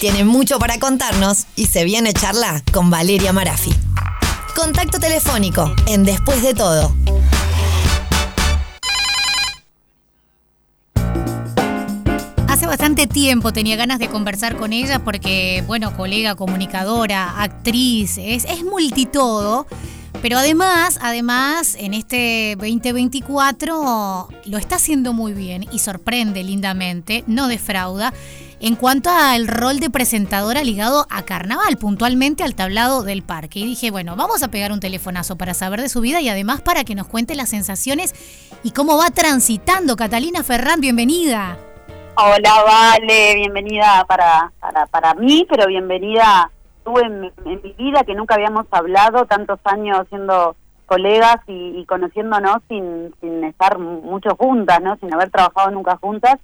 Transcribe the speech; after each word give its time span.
tiene 0.00 0.24
mucho 0.24 0.58
para 0.58 0.78
contarnos 0.78 1.46
y 1.56 1.66
se 1.66 1.84
viene 1.84 2.14
charla 2.14 2.62
con 2.72 2.88
Valeria 2.88 3.34
Marafi. 3.34 3.70
Contacto 4.56 4.98
telefónico 4.98 5.74
en 5.86 6.04
Después 6.04 6.42
de 6.42 6.54
todo. 6.54 6.94
Hace 12.48 12.66
bastante 12.66 13.06
tiempo 13.06 13.52
tenía 13.52 13.76
ganas 13.76 13.98
de 13.98 14.08
conversar 14.08 14.56
con 14.56 14.72
ella 14.72 15.00
porque, 15.00 15.62
bueno, 15.66 15.94
colega, 15.94 16.34
comunicadora, 16.34 17.42
actriz, 17.42 18.16
es, 18.16 18.46
es 18.46 18.64
multitodo. 18.64 19.66
Pero 20.22 20.38
además, 20.38 20.98
además, 21.02 21.76
en 21.78 21.94
este 21.94 22.56
2024 22.58 24.28
lo 24.44 24.58
está 24.58 24.76
haciendo 24.76 25.12
muy 25.12 25.32
bien 25.32 25.66
y 25.72 25.78
sorprende 25.78 26.42
lindamente, 26.42 27.24
no 27.26 27.48
defrauda, 27.48 28.12
en 28.60 28.76
cuanto 28.76 29.08
al 29.10 29.48
rol 29.48 29.80
de 29.80 29.88
presentadora 29.88 30.62
ligado 30.62 31.06
a 31.10 31.22
carnaval, 31.22 31.78
puntualmente 31.78 32.44
al 32.44 32.54
tablado 32.54 33.02
del 33.02 33.22
parque. 33.22 33.60
Y 33.60 33.64
dije, 33.64 33.90
bueno, 33.90 34.16
vamos 34.16 34.42
a 34.42 34.48
pegar 34.48 34.70
un 34.70 34.80
telefonazo 34.80 35.36
para 35.36 35.54
saber 35.54 35.80
de 35.80 35.88
su 35.88 36.02
vida 36.02 36.20
y 36.20 36.28
además 36.28 36.60
para 36.60 36.84
que 36.84 36.94
nos 36.94 37.08
cuente 37.08 37.34
las 37.34 37.48
sensaciones 37.48 38.14
y 38.62 38.72
cómo 38.72 38.98
va 38.98 39.10
transitando. 39.10 39.96
Catalina 39.96 40.42
Ferrán, 40.42 40.80
bienvenida. 40.80 41.56
Hola, 42.16 42.62
Vale, 42.66 43.34
bienvenida 43.36 44.04
para, 44.06 44.52
para, 44.60 44.86
para 44.86 45.14
mí, 45.14 45.46
pero 45.48 45.66
bienvenida 45.66 46.50
tú 46.84 46.98
en, 46.98 47.20
mi 47.44 47.74
vida, 47.78 48.04
que 48.04 48.14
nunca 48.14 48.34
habíamos 48.34 48.66
hablado 48.70 49.24
tantos 49.24 49.58
años 49.64 50.06
siendo 50.10 50.54
colegas 50.84 51.36
y, 51.46 51.84
conociéndonos 51.86 52.58
sin, 52.68 53.14
sin 53.20 53.44
estar 53.44 53.78
mucho 53.78 54.36
juntas, 54.36 54.82
¿no? 54.82 54.96
Sin 54.96 55.14
haber 55.14 55.30
trabajado 55.30 55.70
nunca 55.70 55.96
juntas, 55.96 56.36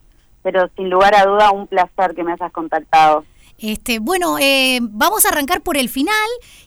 pero 0.47 0.71
sin 0.77 0.89
lugar 0.91 1.13
a 1.17 1.27
duda 1.27 1.51
un 1.51 1.67
placer 1.67 2.15
que 2.15 2.23
me 2.23 2.33
hayas 2.33 2.53
contactado. 2.53 3.25
Este, 3.59 3.99
bueno, 3.99 4.39
eh, 4.39 4.79
vamos 4.81 5.27
a 5.27 5.31
arrancar 5.31 5.61
por 5.61 5.77
el 5.77 5.89
final 5.89 6.15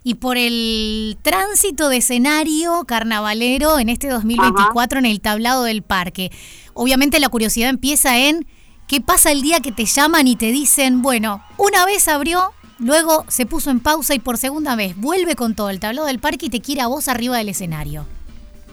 y 0.03 0.15
por 0.15 0.35
el 0.35 1.17
tránsito 1.21 1.87
de 1.87 1.95
escenario 1.95 2.83
carnavalero 2.85 3.79
en 3.79 3.87
este 3.87 4.09
2024 4.09 4.99
en 4.99 5.05
el 5.05 5.21
tablado 5.21 5.63
del 5.63 5.81
parque. 5.81 6.29
Obviamente 6.73 7.21
la 7.21 7.29
curiosidad 7.29 7.69
empieza 7.69 8.17
en 8.17 8.45
¿Qué 8.89 8.99
pasa 8.99 9.31
el 9.31 9.43
día 9.43 9.61
que 9.61 9.71
te 9.71 9.85
llaman 9.85 10.27
y 10.27 10.35
te 10.35 10.47
dicen, 10.47 11.03
bueno, 11.03 11.41
una 11.57 11.85
vez 11.85 12.07
abrió, 12.09 12.51
luego 12.79 13.23
se 13.27 13.45
puso 13.45 13.69
en 13.69 13.79
pausa 13.81 14.15
y 14.15 14.19
por 14.19 14.37
segunda 14.37 14.75
vez 14.75 14.97
vuelve 14.97 15.35
con 15.35 15.55
todo 15.55 15.69
el 15.69 15.79
tablado 15.79 16.07
del 16.07 16.17
parque 16.17 16.47
y 16.47 16.49
te 16.49 16.59
quiere 16.59 16.81
a 16.81 16.87
vos 16.87 17.07
arriba 17.07 17.37
del 17.37 17.49
escenario? 17.49 18.07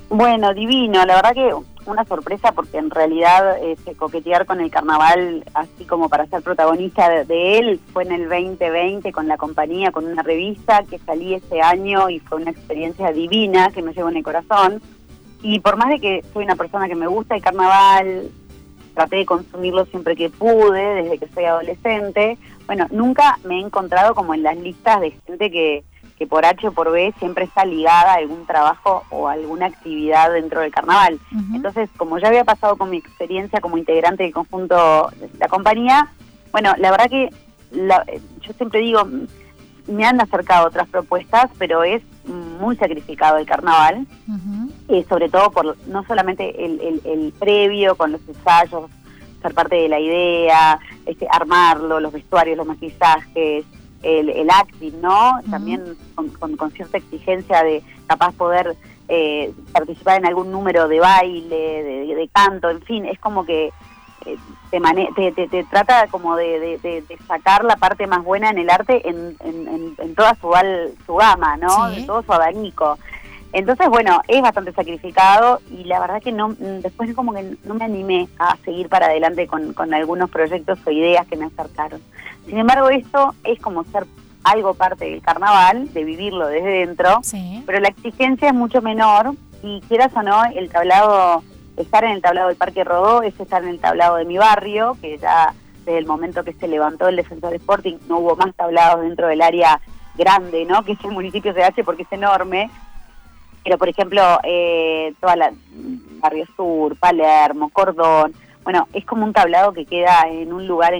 Bueno, 0.08 0.52
divino, 0.54 1.04
la 1.04 1.16
verdad 1.16 1.34
que 1.34 1.52
una 1.92 2.04
sorpresa 2.04 2.52
porque 2.52 2.78
en 2.78 2.90
realidad 2.90 3.58
este, 3.62 3.94
coquetear 3.94 4.46
con 4.46 4.60
el 4.60 4.70
carnaval, 4.70 5.44
así 5.54 5.84
como 5.84 6.08
para 6.08 6.26
ser 6.26 6.42
protagonista 6.42 7.24
de, 7.24 7.58
él, 7.58 7.80
fue 7.92 8.04
en 8.04 8.12
el 8.12 8.28
2020 8.28 9.12
con 9.12 9.28
la 9.28 9.36
compañía, 9.36 9.92
con 9.92 10.06
una 10.06 10.22
revista 10.22 10.84
que 10.88 10.98
salí 10.98 11.34
ese 11.34 11.60
año 11.60 12.08
y 12.10 12.20
fue 12.20 12.40
una 12.40 12.50
experiencia 12.50 13.12
divina 13.12 13.70
que 13.70 13.82
me 13.82 13.92
llevó 13.92 14.08
en 14.08 14.16
el 14.16 14.24
corazón. 14.24 14.80
Y 15.42 15.60
por 15.60 15.76
más 15.76 15.90
de 15.90 16.00
que 16.00 16.24
soy 16.32 16.44
una 16.44 16.56
persona 16.56 16.88
que 16.88 16.94
me 16.94 17.06
gusta 17.06 17.36
el 17.36 17.42
carnaval, 17.42 18.30
traté 18.94 19.16
de 19.16 19.26
consumirlo 19.26 19.84
siempre 19.86 20.16
que 20.16 20.30
pude, 20.30 21.02
desde 21.02 21.18
que 21.18 21.28
soy 21.28 21.44
adolescente. 21.44 22.38
Bueno, 22.66 22.86
nunca 22.90 23.38
me 23.44 23.56
he 23.56 23.60
encontrado 23.60 24.14
como 24.14 24.34
en 24.34 24.42
las 24.42 24.56
listas 24.56 25.00
de 25.00 25.10
gente 25.10 25.50
que, 25.50 25.84
que 26.18 26.26
por 26.26 26.44
H 26.44 26.68
o 26.68 26.72
por 26.72 26.90
B 26.90 27.14
siempre 27.18 27.44
está 27.44 27.64
ligada 27.64 28.14
a 28.14 28.16
algún 28.16 28.46
trabajo 28.46 29.04
o 29.10 29.28
alguna 29.28 29.66
actividad 29.66 30.32
dentro 30.32 30.60
del 30.60 30.72
carnaval. 30.72 31.18
Entonces, 31.54 31.90
como 31.96 32.18
ya 32.18 32.28
había 32.28 32.44
pasado 32.44 32.76
con 32.76 32.90
mi 32.90 32.96
experiencia 32.96 33.60
como 33.60 33.76
integrante 33.76 34.22
del 34.22 34.32
conjunto 34.32 35.10
de 35.16 35.28
la 35.38 35.48
compañía, 35.48 36.08
bueno, 36.52 36.74
la 36.78 36.90
verdad 36.90 37.10
que 37.10 37.30
yo 37.70 38.52
siempre 38.56 38.80
digo, 38.80 39.06
me 39.88 40.04
han 40.04 40.20
acercado 40.20 40.68
otras 40.68 40.88
propuestas, 40.88 41.50
pero 41.58 41.84
es 41.84 42.02
muy 42.24 42.76
sacrificado 42.76 43.36
el 43.36 43.46
carnaval 43.46 44.06
y 44.88 45.02
sobre 45.04 45.28
todo 45.28 45.50
por 45.50 45.76
no 45.86 46.04
solamente 46.04 46.64
el, 46.64 47.00
el, 47.04 47.32
previo 47.38 47.94
con 47.96 48.12
los 48.12 48.20
ensayos, 48.26 48.90
ser 49.42 49.54
parte 49.54 49.76
de 49.76 49.88
la 49.88 50.00
idea, 50.00 50.80
este, 51.04 51.26
armarlo, 51.30 52.00
los 52.00 52.12
vestuarios, 52.12 52.56
los 52.56 52.66
maquillajes, 52.66 53.64
el, 54.02 54.28
el 54.30 54.50
acting, 54.50 55.00
¿no? 55.00 55.40
También 55.50 55.96
con, 56.14 56.56
con, 56.56 56.70
cierta 56.70 56.98
exigencia 56.98 57.62
de 57.62 57.82
capaz 58.06 58.32
poder 58.34 58.76
eh, 59.08 59.52
participar 59.72 60.18
en 60.18 60.26
algún 60.26 60.50
número 60.50 60.88
de 60.88 61.00
baile, 61.00 61.82
de, 61.82 62.30
canto, 62.32 62.70
en 62.70 62.82
fin, 62.82 63.06
es 63.06 63.18
como 63.18 63.44
que 63.44 63.72
eh, 64.24 64.36
te, 65.14 65.32
te, 65.32 65.48
te, 65.48 65.64
trata 65.64 66.06
como 66.08 66.36
de, 66.36 66.78
de, 66.82 67.18
sacar 67.26 67.64
la 67.64 67.76
parte 67.76 68.06
más 68.06 68.24
buena 68.24 68.50
en 68.50 68.58
el 68.58 68.70
arte 68.70 69.08
en, 69.08 69.36
en, 69.40 69.94
en 69.98 70.14
toda 70.14 70.34
su, 70.36 70.52
su 71.04 71.14
gama, 71.14 71.56
¿no? 71.56 71.90
De 71.90 72.02
todo 72.02 72.22
su 72.22 72.32
abanico. 72.32 72.98
Entonces, 73.56 73.88
bueno, 73.88 74.20
es 74.28 74.42
bastante 74.42 74.70
sacrificado 74.74 75.62
y 75.70 75.84
la 75.84 75.98
verdad 75.98 76.22
que 76.22 76.30
no 76.30 76.54
después 76.58 77.14
como 77.14 77.32
que 77.32 77.56
no 77.64 77.72
me 77.72 77.86
animé 77.86 78.28
a 78.38 78.54
seguir 78.58 78.90
para 78.90 79.06
adelante 79.06 79.46
con, 79.46 79.72
con 79.72 79.94
algunos 79.94 80.28
proyectos 80.28 80.78
o 80.84 80.90
ideas 80.90 81.26
que 81.26 81.36
me 81.36 81.46
acercaron. 81.46 82.02
Sin 82.44 82.58
embargo, 82.58 82.90
esto 82.90 83.34
es 83.44 83.58
como 83.58 83.82
ser 83.84 84.04
algo 84.44 84.74
parte 84.74 85.06
del 85.06 85.22
carnaval, 85.22 85.90
de 85.94 86.04
vivirlo 86.04 86.48
desde 86.48 86.86
dentro, 86.86 87.22
pero 87.64 87.80
la 87.80 87.88
exigencia 87.88 88.48
es 88.48 88.54
mucho 88.54 88.82
menor 88.82 89.32
y 89.62 89.80
quieras 89.88 90.12
o 90.14 90.22
no, 90.22 90.44
el 90.54 90.68
tablado, 90.68 91.42
estar 91.78 92.04
en 92.04 92.10
el 92.10 92.20
tablado 92.20 92.48
del 92.48 92.58
Parque 92.58 92.84
Rodó 92.84 93.22
es 93.22 93.40
estar 93.40 93.62
en 93.62 93.70
el 93.70 93.80
tablado 93.80 94.16
de 94.16 94.26
mi 94.26 94.36
barrio, 94.36 94.98
que 95.00 95.16
ya 95.16 95.54
desde 95.86 95.96
el 95.96 96.04
momento 96.04 96.44
que 96.44 96.52
se 96.52 96.68
levantó 96.68 97.08
el 97.08 97.16
Defensor 97.16 97.54
Sporting 97.54 97.96
no 98.06 98.18
hubo 98.18 98.36
más 98.36 98.54
tablados 98.54 99.00
dentro 99.00 99.28
del 99.28 99.40
área 99.40 99.80
grande, 100.14 100.66
¿no? 100.66 100.82
Que 100.84 100.92
es 100.92 101.04
el 101.04 101.12
municipio 101.12 101.54
de 101.54 101.64
H 101.64 101.82
porque 101.84 102.02
es 102.02 102.12
enorme, 102.12 102.70
pero 103.66 103.78
por 103.78 103.88
ejemplo, 103.88 104.22
eh, 104.44 105.12
toda 105.20 105.34
la 105.34 105.52
Barrio 106.20 106.46
Sur, 106.54 106.94
Palermo, 106.94 107.68
Cordón, 107.70 108.32
bueno, 108.62 108.86
es 108.92 109.04
como 109.04 109.24
un 109.24 109.32
tablado 109.32 109.72
que 109.72 109.84
queda 109.84 110.28
en 110.30 110.52
un 110.52 110.68
lugar 110.68 110.94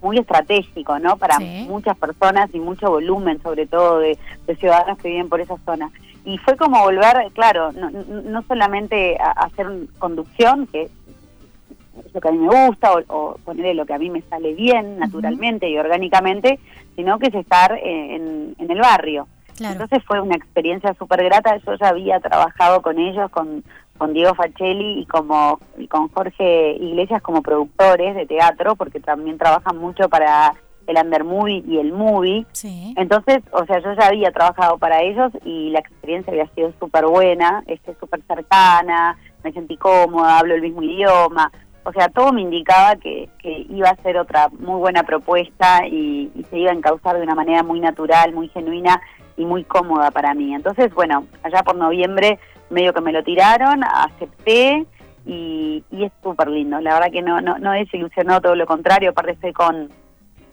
muy 0.00 0.16
estratégico, 0.16 0.98
¿no? 0.98 1.18
Para 1.18 1.38
muchas 1.38 1.98
personas 1.98 2.48
y 2.54 2.58
mucho 2.58 2.88
volumen, 2.88 3.42
sobre 3.42 3.66
todo 3.66 3.98
de, 3.98 4.16
ciudadanos 4.58 4.96
que 4.96 5.08
viven 5.08 5.28
por 5.28 5.42
esa 5.42 5.58
zona. 5.66 5.90
Y 6.24 6.38
fue 6.38 6.56
como 6.56 6.80
volver, 6.80 7.30
claro, 7.34 7.70
no, 7.72 7.90
no 7.90 8.42
solamente 8.48 9.18
a, 9.20 9.32
hacer 9.32 9.66
conducción, 9.98 10.68
que 10.68 10.84
es 10.84 12.14
lo 12.14 12.20
que 12.22 12.28
a 12.28 12.32
mí 12.32 12.38
me 12.38 12.66
gusta, 12.66 12.94
o, 12.94 13.02
o 13.08 13.34
ponerle 13.44 13.74
lo 13.74 13.84
que 13.84 13.92
a 13.92 13.98
mí 13.98 14.08
me 14.08 14.22
sale 14.22 14.54
bien, 14.54 14.98
naturalmente 14.98 15.68
y 15.68 15.76
orgánicamente, 15.76 16.60
sino 16.96 17.18
que 17.18 17.26
es 17.26 17.34
estar 17.34 17.78
en 17.78 18.54
el 18.58 18.80
barrio. 18.80 19.28
Entonces 19.60 20.02
fue 20.06 20.20
una 20.20 20.36
experiencia 20.36 20.94
súper 20.94 21.24
grata. 21.24 21.56
Yo 21.58 21.74
ya 21.74 21.88
había 21.88 22.20
trabajado 22.20 22.82
con 22.82 22.98
ellos, 22.98 23.30
con, 23.30 23.62
con 23.98 24.12
Diego 24.12 24.34
Facelli 24.34 25.00
y, 25.00 25.06
como, 25.06 25.60
y 25.76 25.86
con 25.88 26.08
Jorge 26.08 26.72
Iglesias 26.72 27.22
como 27.22 27.42
productores 27.42 28.14
de 28.14 28.26
teatro, 28.26 28.76
porque 28.76 29.00
también 29.00 29.38
trabajan 29.38 29.76
mucho 29.76 30.08
para 30.08 30.54
el 30.86 30.96
Under 30.96 31.24
Movie 31.24 31.62
y 31.66 31.78
el 31.78 31.92
Movie. 31.92 32.46
Entonces, 32.96 33.38
o 33.52 33.64
sea, 33.66 33.78
yo 33.80 33.92
ya 33.94 34.06
había 34.06 34.32
trabajado 34.32 34.78
para 34.78 35.02
ellos 35.02 35.32
y 35.44 35.70
la 35.70 35.80
experiencia 35.80 36.32
había 36.32 36.48
sido 36.54 36.72
súper 36.80 37.06
buena, 37.06 37.62
este, 37.66 37.94
súper 38.00 38.22
cercana, 38.26 39.16
me 39.44 39.52
sentí 39.52 39.76
cómoda, 39.76 40.38
hablo 40.38 40.54
el 40.54 40.62
mismo 40.62 40.82
idioma. 40.82 41.52
O 41.84 41.92
sea, 41.92 42.08
todo 42.08 42.32
me 42.32 42.42
indicaba 42.42 42.96
que, 42.96 43.30
que 43.38 43.66
iba 43.70 43.88
a 43.88 44.02
ser 44.02 44.18
otra 44.18 44.48
muy 44.58 44.78
buena 44.78 45.02
propuesta 45.02 45.86
y, 45.86 46.30
y 46.34 46.44
se 46.50 46.58
iba 46.58 46.70
a 46.70 46.74
encauzar 46.74 47.16
de 47.16 47.22
una 47.22 47.34
manera 47.34 47.62
muy 47.62 47.80
natural, 47.80 48.32
muy 48.32 48.48
genuina 48.48 49.00
y 49.36 49.44
muy 49.44 49.64
cómoda 49.64 50.10
para 50.10 50.34
mí. 50.34 50.54
Entonces, 50.54 50.92
bueno, 50.94 51.26
allá 51.42 51.62
por 51.62 51.76
noviembre 51.76 52.38
medio 52.70 52.92
que 52.92 53.00
me 53.00 53.12
lo 53.12 53.22
tiraron, 53.22 53.82
acepté 53.84 54.86
y, 55.26 55.84
es 55.90 56.12
súper 56.22 56.48
lindo. 56.48 56.80
La 56.80 56.94
verdad 56.94 57.12
que 57.12 57.22
no, 57.22 57.40
no, 57.40 57.58
no 57.58 57.72
desilusionó, 57.72 58.40
todo 58.40 58.54
lo 58.54 58.66
contrario. 58.66 59.10
Aparte 59.10 59.32
estoy 59.32 59.52
con, 59.52 59.90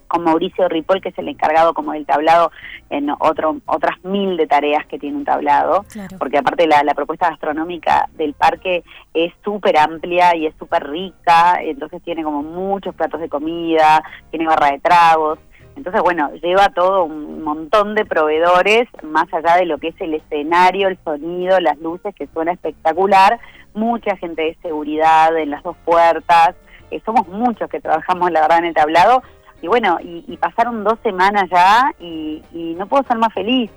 con 0.07 0.23
Mauricio 0.23 0.67
Ripoll, 0.67 1.01
que 1.01 1.09
es 1.09 1.17
el 1.17 1.27
encargado 1.27 1.73
como 1.73 1.93
del 1.93 2.05
tablado 2.05 2.51
en 2.89 3.09
otro, 3.19 3.57
otras 3.65 4.03
mil 4.03 4.37
de 4.37 4.47
tareas 4.47 4.85
que 4.87 4.99
tiene 4.99 5.17
un 5.17 5.25
tablado, 5.25 5.85
porque 6.17 6.37
aparte 6.37 6.67
la, 6.67 6.83
la 6.83 6.93
propuesta 6.93 7.29
gastronómica 7.29 8.09
del 8.13 8.33
parque 8.33 8.83
es 9.13 9.33
súper 9.43 9.77
amplia 9.77 10.35
y 10.35 10.45
es 10.47 10.55
súper 10.57 10.87
rica, 10.89 11.59
entonces 11.61 12.01
tiene 12.03 12.23
como 12.23 12.43
muchos 12.43 12.95
platos 12.95 13.19
de 13.19 13.29
comida, 13.29 14.01
tiene 14.29 14.47
barra 14.47 14.71
de 14.71 14.79
tragos, 14.79 15.39
entonces, 15.77 16.01
bueno, 16.01 16.31
lleva 16.41 16.69
todo 16.69 17.03
un 17.03 17.43
montón 17.43 17.93
de 17.93 18.03
proveedores, 18.03 18.87
más 19.03 19.31
allá 19.31 19.57
de 19.57 19.65
lo 19.65 19.77
que 19.77 19.89
es 19.89 20.01
el 20.01 20.15
escenario, 20.15 20.87
el 20.87 20.97
sonido, 21.03 21.59
las 21.59 21.77
luces, 21.77 22.15
que 22.15 22.25
suena 22.33 22.51
espectacular, 22.51 23.39
mucha 23.75 24.17
gente 24.17 24.41
de 24.41 24.57
seguridad 24.63 25.37
en 25.37 25.51
las 25.51 25.61
dos 25.61 25.77
puertas, 25.85 26.55
eh, 26.89 26.99
somos 27.05 27.27
muchos 27.27 27.69
que 27.69 27.79
trabajamos, 27.79 28.31
la 28.31 28.41
verdad, 28.41 28.57
en 28.57 28.65
el 28.65 28.73
tablado, 28.73 29.21
y 29.61 29.67
bueno, 29.67 29.99
y, 30.01 30.35
pasaron 30.37 30.83
dos 30.83 30.97
semanas 31.03 31.43
ya 31.51 31.93
y, 31.99 32.41
no 32.75 32.87
puedo 32.87 33.03
ser 33.03 33.19
más 33.19 33.33
feliz, 33.33 33.69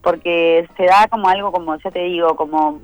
porque 0.00 0.68
se 0.76 0.84
da 0.84 1.08
como 1.08 1.28
algo, 1.28 1.50
como 1.50 1.76
ya 1.76 1.90
te 1.90 2.04
digo, 2.04 2.36
como 2.36 2.80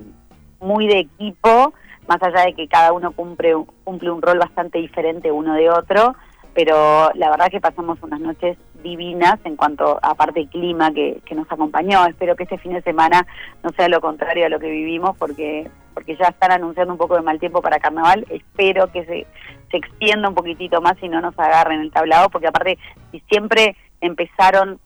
muy 0.59 0.87
de 0.87 0.99
equipo, 0.99 1.73
más 2.09 2.21
allá 2.21 2.41
de 2.41 2.53
que 2.53 2.67
cada 2.67 2.91
uno 2.91 3.13
cumple, 3.13 3.55
cumple 3.85 4.11
un 4.11 4.21
rol 4.21 4.37
bastante 4.37 4.79
diferente 4.79 5.31
uno 5.31 5.53
de 5.53 5.69
otro, 5.69 6.15
pero 6.55 7.11
la 7.13 7.29
verdad 7.29 7.51
que 7.51 7.59
pasamos 7.59 8.01
unas 8.01 8.19
noches 8.19 8.57
divinas 8.81 9.37
en 9.43 9.57
cuanto 9.57 9.99
a 10.01 10.15
parte 10.15 10.39
del 10.39 10.49
clima 10.49 10.91
que, 10.91 11.21
que 11.25 11.35
nos 11.35 11.51
acompañó. 11.51 12.05
Espero 12.07 12.35
que 12.35 12.43
este 12.43 12.57
fin 12.57 12.73
de 12.73 12.81
semana 12.81 13.27
no 13.61 13.71
sea 13.71 13.89
lo 13.89 13.99
contrario 13.99 14.45
a 14.45 14.49
lo 14.49 14.59
que 14.59 14.69
vivimos 14.69 15.15
porque 15.17 15.69
porque 15.93 16.17
ya 16.17 16.27
están 16.27 16.51
anunciando 16.51 16.93
un 16.93 16.97
poco 16.97 17.15
de 17.15 17.21
mal 17.21 17.39
tiempo 17.39 17.61
para 17.61 17.79
carnaval. 17.79 18.25
Espero 18.29 18.91
que 18.91 19.05
se, 19.05 19.25
se 19.71 19.77
extienda 19.77 20.27
un 20.27 20.35
poquitito 20.35 20.81
más 20.81 20.95
y 21.01 21.07
no 21.07 21.21
nos 21.21 21.37
agarren 21.39 21.79
el 21.79 21.91
tablado, 21.91 22.29
porque 22.29 22.47
aparte, 22.47 22.77
si 23.11 23.21
siempre 23.29 23.77
empezaron 24.01 24.79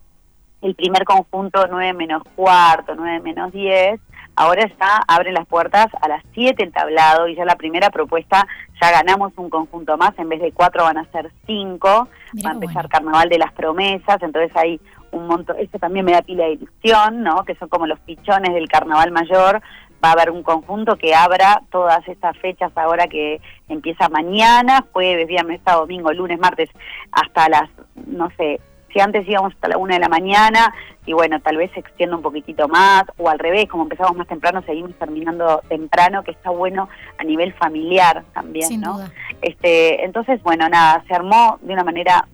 el 0.62 0.75
primer 0.75 1.06
conjunto 1.06 1.65
9 1.68 1.94
menos 1.94 2.22
cuarto, 2.36 2.94
9 2.95 3.22
menos 3.22 3.51
10, 3.51 4.00
ahora 4.39 4.65
ya 4.80 5.03
abren 5.06 5.33
las 5.33 5.45
puertas 5.45 5.88
a 6.01 6.07
las 6.07 6.24
7 6.33 6.63
el 6.63 6.71
tablado 6.71 7.27
y 7.27 7.36
ya 7.36 7.44
la 7.44 7.57
primera 7.57 7.89
propuesta, 7.89 8.47
ya 8.81 8.89
ganamos 8.89 9.33
un 9.36 9.50
conjunto 9.50 9.97
más, 9.97 10.18
en 10.18 10.30
vez 10.30 10.39
de 10.39 10.53
4 10.53 10.81
van 10.81 10.97
a 10.97 11.12
ser 11.12 11.30
5, 11.45 12.07
va 12.45 12.50
a 12.50 12.53
empezar 12.53 12.88
Carnaval 12.88 13.27
de 13.27 13.38
las 13.38 13.51
Promesas, 13.51 14.21
entonces 14.21 14.56
hay 14.56 14.80
un 15.12 15.27
montón, 15.27 15.57
eso 15.59 15.77
también 15.77 16.06
me 16.06 16.13
da 16.13 16.21
pila 16.21 16.45
de 16.45 16.53
ilusión, 16.53 17.21
¿no? 17.21 17.44
Que 17.44 17.56
son 17.56 17.68
como 17.68 17.86
los 17.86 18.00
pichones 18.00 18.53
del 18.53 18.69
Carnaval 18.69 19.12
Mayor, 19.12 19.62
va 20.01 20.09
a 20.09 20.13
haber 20.13 20.31
un 20.31 20.41
conjunto 20.41 20.95
que 20.95 21.13
abra 21.13 21.62
todas 21.69 22.07
estas 22.07 22.38
fechas 22.38 22.71
ahora 22.77 23.07
que 23.07 23.41
empieza 23.68 24.07
mañana, 24.07 24.86
jueves, 24.94 25.27
viernes, 25.27 25.59
sábado, 25.65 25.81
domingo, 25.81 26.13
lunes, 26.13 26.39
martes, 26.39 26.69
hasta 27.12 27.50
las, 27.50 27.69
no 28.07 28.30
sé, 28.38 28.62
si 28.94 29.00
antes 29.00 29.27
íbamos 29.27 29.53
hasta 29.53 29.69
la 29.69 29.77
una 29.77 29.95
de 29.95 30.00
la 30.00 30.09
mañana 30.09 30.74
y 31.06 31.13
bueno, 31.13 31.39
tal 31.39 31.57
vez 31.57 31.71
se 31.74 31.80
extienda 31.80 32.15
un 32.15 32.21
poquitito 32.21 32.68
más 32.68 33.03
o 33.18 33.30
al 33.30 33.39
revés, 33.39 33.68
como 33.68 33.83
empezamos 33.83 34.15
más 34.15 34.27
temprano, 34.27 34.62
seguimos 34.63 34.94
terminando 34.95 35.62
temprano, 35.68 36.24
que 36.24 36.31
está 36.31 36.50
bueno 36.50 36.89
a 37.18 37.24
nivel 37.24 37.53
familiar 37.53 38.24
también, 38.33 38.81
¿no? 38.81 39.00
Este, 39.41 40.03
entonces, 40.03 40.41
bueno, 40.44 40.69
nada, 40.69 41.03
se 41.07 41.15
armó 41.15 41.57
de 41.62 41.74
una 41.74 41.83
manera 41.83 42.27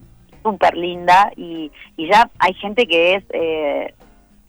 súper 0.43 0.75
linda 0.75 1.31
y, 1.35 1.71
y 1.97 2.07
ya 2.07 2.29
hay 2.39 2.53
gente 2.55 2.85
que 2.85 3.15
es 3.15 3.23
eh, 3.29 3.93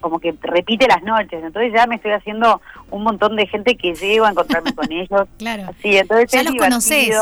como 0.00 0.18
que 0.18 0.34
repite 0.40 0.86
las 0.86 1.02
noches, 1.02 1.42
entonces 1.42 1.72
ya 1.74 1.86
me 1.86 1.96
estoy 1.96 2.12
haciendo 2.12 2.60
un 2.90 3.02
montón 3.02 3.36
de 3.36 3.46
gente 3.46 3.76
que 3.76 3.94
llego 3.94 4.26
a 4.26 4.30
encontrarme 4.30 4.74
con 4.74 4.86
ellos. 4.92 5.22
Claro. 5.38 5.64
Sí, 5.82 5.96
entonces 5.96 6.30
ya 6.30 6.42
los 6.42 6.54
conoces. 6.54 7.16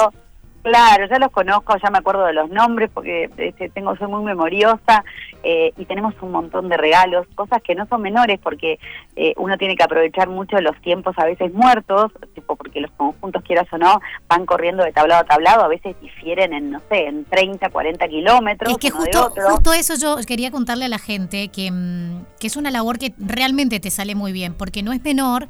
Claro, 0.64 1.06
ya 1.06 1.18
los 1.18 1.30
conozco, 1.30 1.76
ya 1.76 1.90
me 1.90 1.98
acuerdo 1.98 2.24
de 2.24 2.32
los 2.32 2.48
nombres 2.48 2.90
porque 2.92 3.28
este, 3.36 3.68
tengo 3.68 3.94
soy 3.96 4.08
muy 4.08 4.24
memoriosa 4.24 5.04
eh, 5.42 5.74
y 5.76 5.84
tenemos 5.84 6.14
un 6.22 6.32
montón 6.32 6.70
de 6.70 6.78
regalos, 6.78 7.26
cosas 7.34 7.60
que 7.62 7.74
no 7.74 7.86
son 7.86 8.00
menores 8.00 8.40
porque 8.42 8.78
eh, 9.14 9.34
uno 9.36 9.58
tiene 9.58 9.76
que 9.76 9.82
aprovechar 9.82 10.30
mucho 10.30 10.58
los 10.62 10.74
tiempos 10.80 11.14
a 11.18 11.26
veces 11.26 11.52
muertos, 11.52 12.12
tipo 12.34 12.56
porque 12.56 12.80
los 12.80 12.90
conjuntos 12.92 13.42
quieras 13.42 13.66
o 13.72 13.76
no 13.76 14.00
van 14.26 14.46
corriendo 14.46 14.82
de 14.82 14.92
tablado 14.92 15.20
a 15.20 15.24
tablado, 15.24 15.64
a 15.64 15.68
veces 15.68 16.00
difieren 16.00 16.54
en 16.54 16.70
no 16.70 16.80
sé, 16.88 17.08
en 17.08 17.26
30, 17.26 17.68
40 17.68 18.08
kilómetros. 18.08 18.72
Es 18.72 18.78
que 18.78 18.90
justo, 18.90 19.34
justo 19.36 19.74
eso 19.74 19.96
yo 20.00 20.16
quería 20.26 20.50
contarle 20.50 20.86
a 20.86 20.88
la 20.88 20.98
gente 20.98 21.48
que, 21.48 21.70
mm, 21.70 22.24
que 22.40 22.46
es 22.46 22.56
una 22.56 22.70
labor 22.70 22.98
que 22.98 23.12
realmente 23.18 23.80
te 23.80 23.90
sale 23.90 24.14
muy 24.14 24.32
bien 24.32 24.54
porque 24.54 24.82
no 24.82 24.94
es 24.94 25.04
menor 25.04 25.46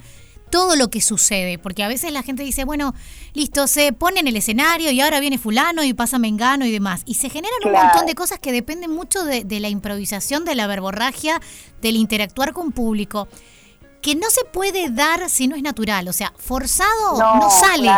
todo 0.54 0.76
lo 0.76 0.88
que 0.88 1.00
sucede, 1.00 1.58
porque 1.58 1.82
a 1.82 1.88
veces 1.88 2.12
la 2.12 2.22
gente 2.22 2.44
dice, 2.44 2.64
bueno, 2.64 2.94
listo, 3.32 3.66
se 3.66 3.92
pone 3.92 4.20
en 4.20 4.28
el 4.28 4.36
escenario 4.36 4.92
y 4.92 5.00
ahora 5.00 5.18
viene 5.18 5.36
fulano 5.36 5.82
y 5.82 5.94
pasa 5.94 6.20
mengano 6.20 6.64
y 6.64 6.70
demás. 6.70 7.02
Y 7.06 7.14
se 7.14 7.28
generan 7.28 7.58
un 7.64 7.72
montón 7.72 8.06
de 8.06 8.14
cosas 8.14 8.38
que 8.38 8.52
dependen 8.52 8.92
mucho 8.92 9.24
de, 9.24 9.58
la 9.58 9.68
improvisación, 9.68 10.44
de 10.44 10.54
la 10.54 10.68
verborragia, 10.68 11.40
del 11.82 11.96
interactuar 11.96 12.52
con 12.52 12.70
público 12.70 13.26
que 14.00 14.14
no 14.14 14.30
se 14.30 14.44
puede 14.44 14.90
dar 14.90 15.28
si 15.28 15.48
no 15.48 15.56
es 15.56 15.62
natural, 15.62 16.06
o 16.06 16.12
sea, 16.12 16.32
forzado 16.36 17.18
no, 17.18 17.50
sale. 17.50 17.90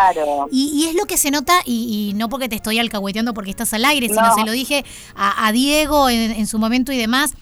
Y, 0.51 0.87
es 0.89 0.95
lo 0.95 1.05
que 1.05 1.19
se 1.19 1.31
nota, 1.31 1.61
y, 1.67 2.13
no 2.15 2.31
porque 2.31 2.49
te 2.49 2.57
estoy 2.57 2.79
alcahueteando 2.79 3.35
porque 3.35 3.51
estás 3.51 3.75
al 3.75 3.85
aire, 3.85 4.09
sino 4.09 4.35
se 4.35 4.45
lo 4.45 4.53
dije 4.53 4.83
a, 5.15 5.53
Diego 5.53 6.09
en, 6.09 6.31
en, 6.31 6.47
su 6.47 6.59
momento 6.59 6.91
y 6.91 6.97
demás. 6.97 7.35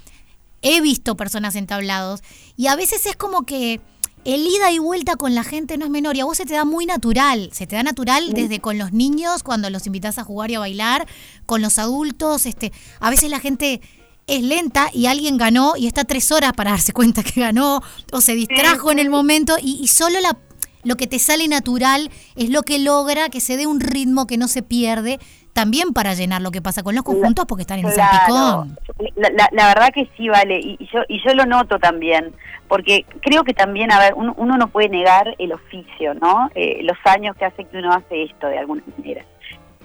He 0.61 0.81
visto 0.81 1.15
personas 1.15 1.55
entablados 1.55 2.23
y 2.57 2.67
a 2.67 2.75
veces 2.75 3.07
es 3.07 3.15
como 3.15 3.45
que 3.45 3.81
el 4.25 4.47
ida 4.47 4.71
y 4.71 4.79
vuelta 4.79 5.17
con 5.17 5.35
la 5.35 5.45
gente 5.45 5.77
no 5.79 5.85
es 5.85 5.91
menor 5.91 6.17
y 6.17 6.21
a 6.21 6.25
vos 6.25 6.37
se 6.37 6.47
te 6.47 6.55
da 6.55 6.65
muy 6.65 6.87
natural, 6.87 7.51
se 7.53 7.67
te 7.67 7.77
da 7.77 7.83
natural 7.83 8.33
desde 8.33 8.61
con 8.61 8.79
los 8.79 8.93
niños 8.93 9.43
cuando 9.43 9.71
los 9.71 9.87
invitas 9.87 10.19
a 10.19 10.25
jugar 10.25 10.51
y 10.51 10.55
a 10.55 10.61
bailar, 10.61 11.07
con 11.47 11.63
los 11.63 11.79
adultos, 11.79 12.47
este, 12.47 12.73
a 13.01 13.11
veces 13.11 13.31
la 13.31 13.41
gente 13.41 13.81
es 14.27 14.43
lenta 14.43 14.91
y 14.93 15.07
alguien 15.07 15.37
ganó 15.37 15.75
y 15.77 15.87
está 15.87 16.05
tres 16.05 16.33
horas 16.33 16.53
para 16.55 16.71
darse 16.71 16.93
cuenta 16.93 17.23
que 17.23 17.41
ganó 17.41 17.83
o 18.13 18.21
se 18.21 18.35
distrajo 18.35 18.91
en 18.91 18.99
el 18.99 19.11
momento 19.11 19.57
y, 19.61 19.79
y 19.83 19.89
solo 19.89 20.21
la, 20.21 20.39
lo 20.85 20.97
que 20.97 21.07
te 21.07 21.19
sale 21.19 21.49
natural 21.49 22.11
es 22.37 22.51
lo 22.51 22.63
que 22.63 22.79
logra 22.79 23.29
que 23.29 23.41
se 23.41 23.57
dé 23.57 23.67
un 23.67 23.81
ritmo 23.81 24.27
que 24.27 24.37
no 24.37 24.49
se 24.49 24.63
pierde 24.63 25.19
también 25.55 25.93
para 25.95 26.15
llenar 26.15 26.43
lo 26.43 26.51
que 26.51 26.61
pasa 26.61 26.83
con 26.83 26.95
los 26.95 27.05
conjuntos 27.05 27.47
porque 27.47 27.63
están 27.63 27.79
en 27.79 27.87
el 27.87 27.93
salpicón. 27.93 28.77
La, 29.15 29.49
la, 29.53 29.69
verdad 29.69 29.91
que 29.95 30.09
sí, 30.17 30.29
vale, 30.29 30.59
y, 30.59 30.77
yo 30.93 31.01
y 31.09 31.23
yo 31.25 31.33
lo 31.35 31.47
noto 31.47 31.79
también, 31.79 32.35
porque 32.69 33.07
creo 33.23 33.45
que 33.45 33.55
también, 33.55 33.93
a 33.93 34.01
ver, 34.01 34.15
uno, 34.17 34.35
no 34.37 34.69
puede 34.69 34.89
negar 34.89 35.35
el 35.39 35.53
oficio, 35.53 36.15
¿no? 36.15 36.51
Eh, 36.55 36.81
los 36.83 36.99
años 37.05 37.37
que 37.37 37.45
hace 37.45 37.65
que 37.65 37.79
uno 37.79 37.93
hace 37.93 38.25
esto 38.25 38.49
de 38.49 38.59
alguna 38.59 38.83
manera. 38.99 39.25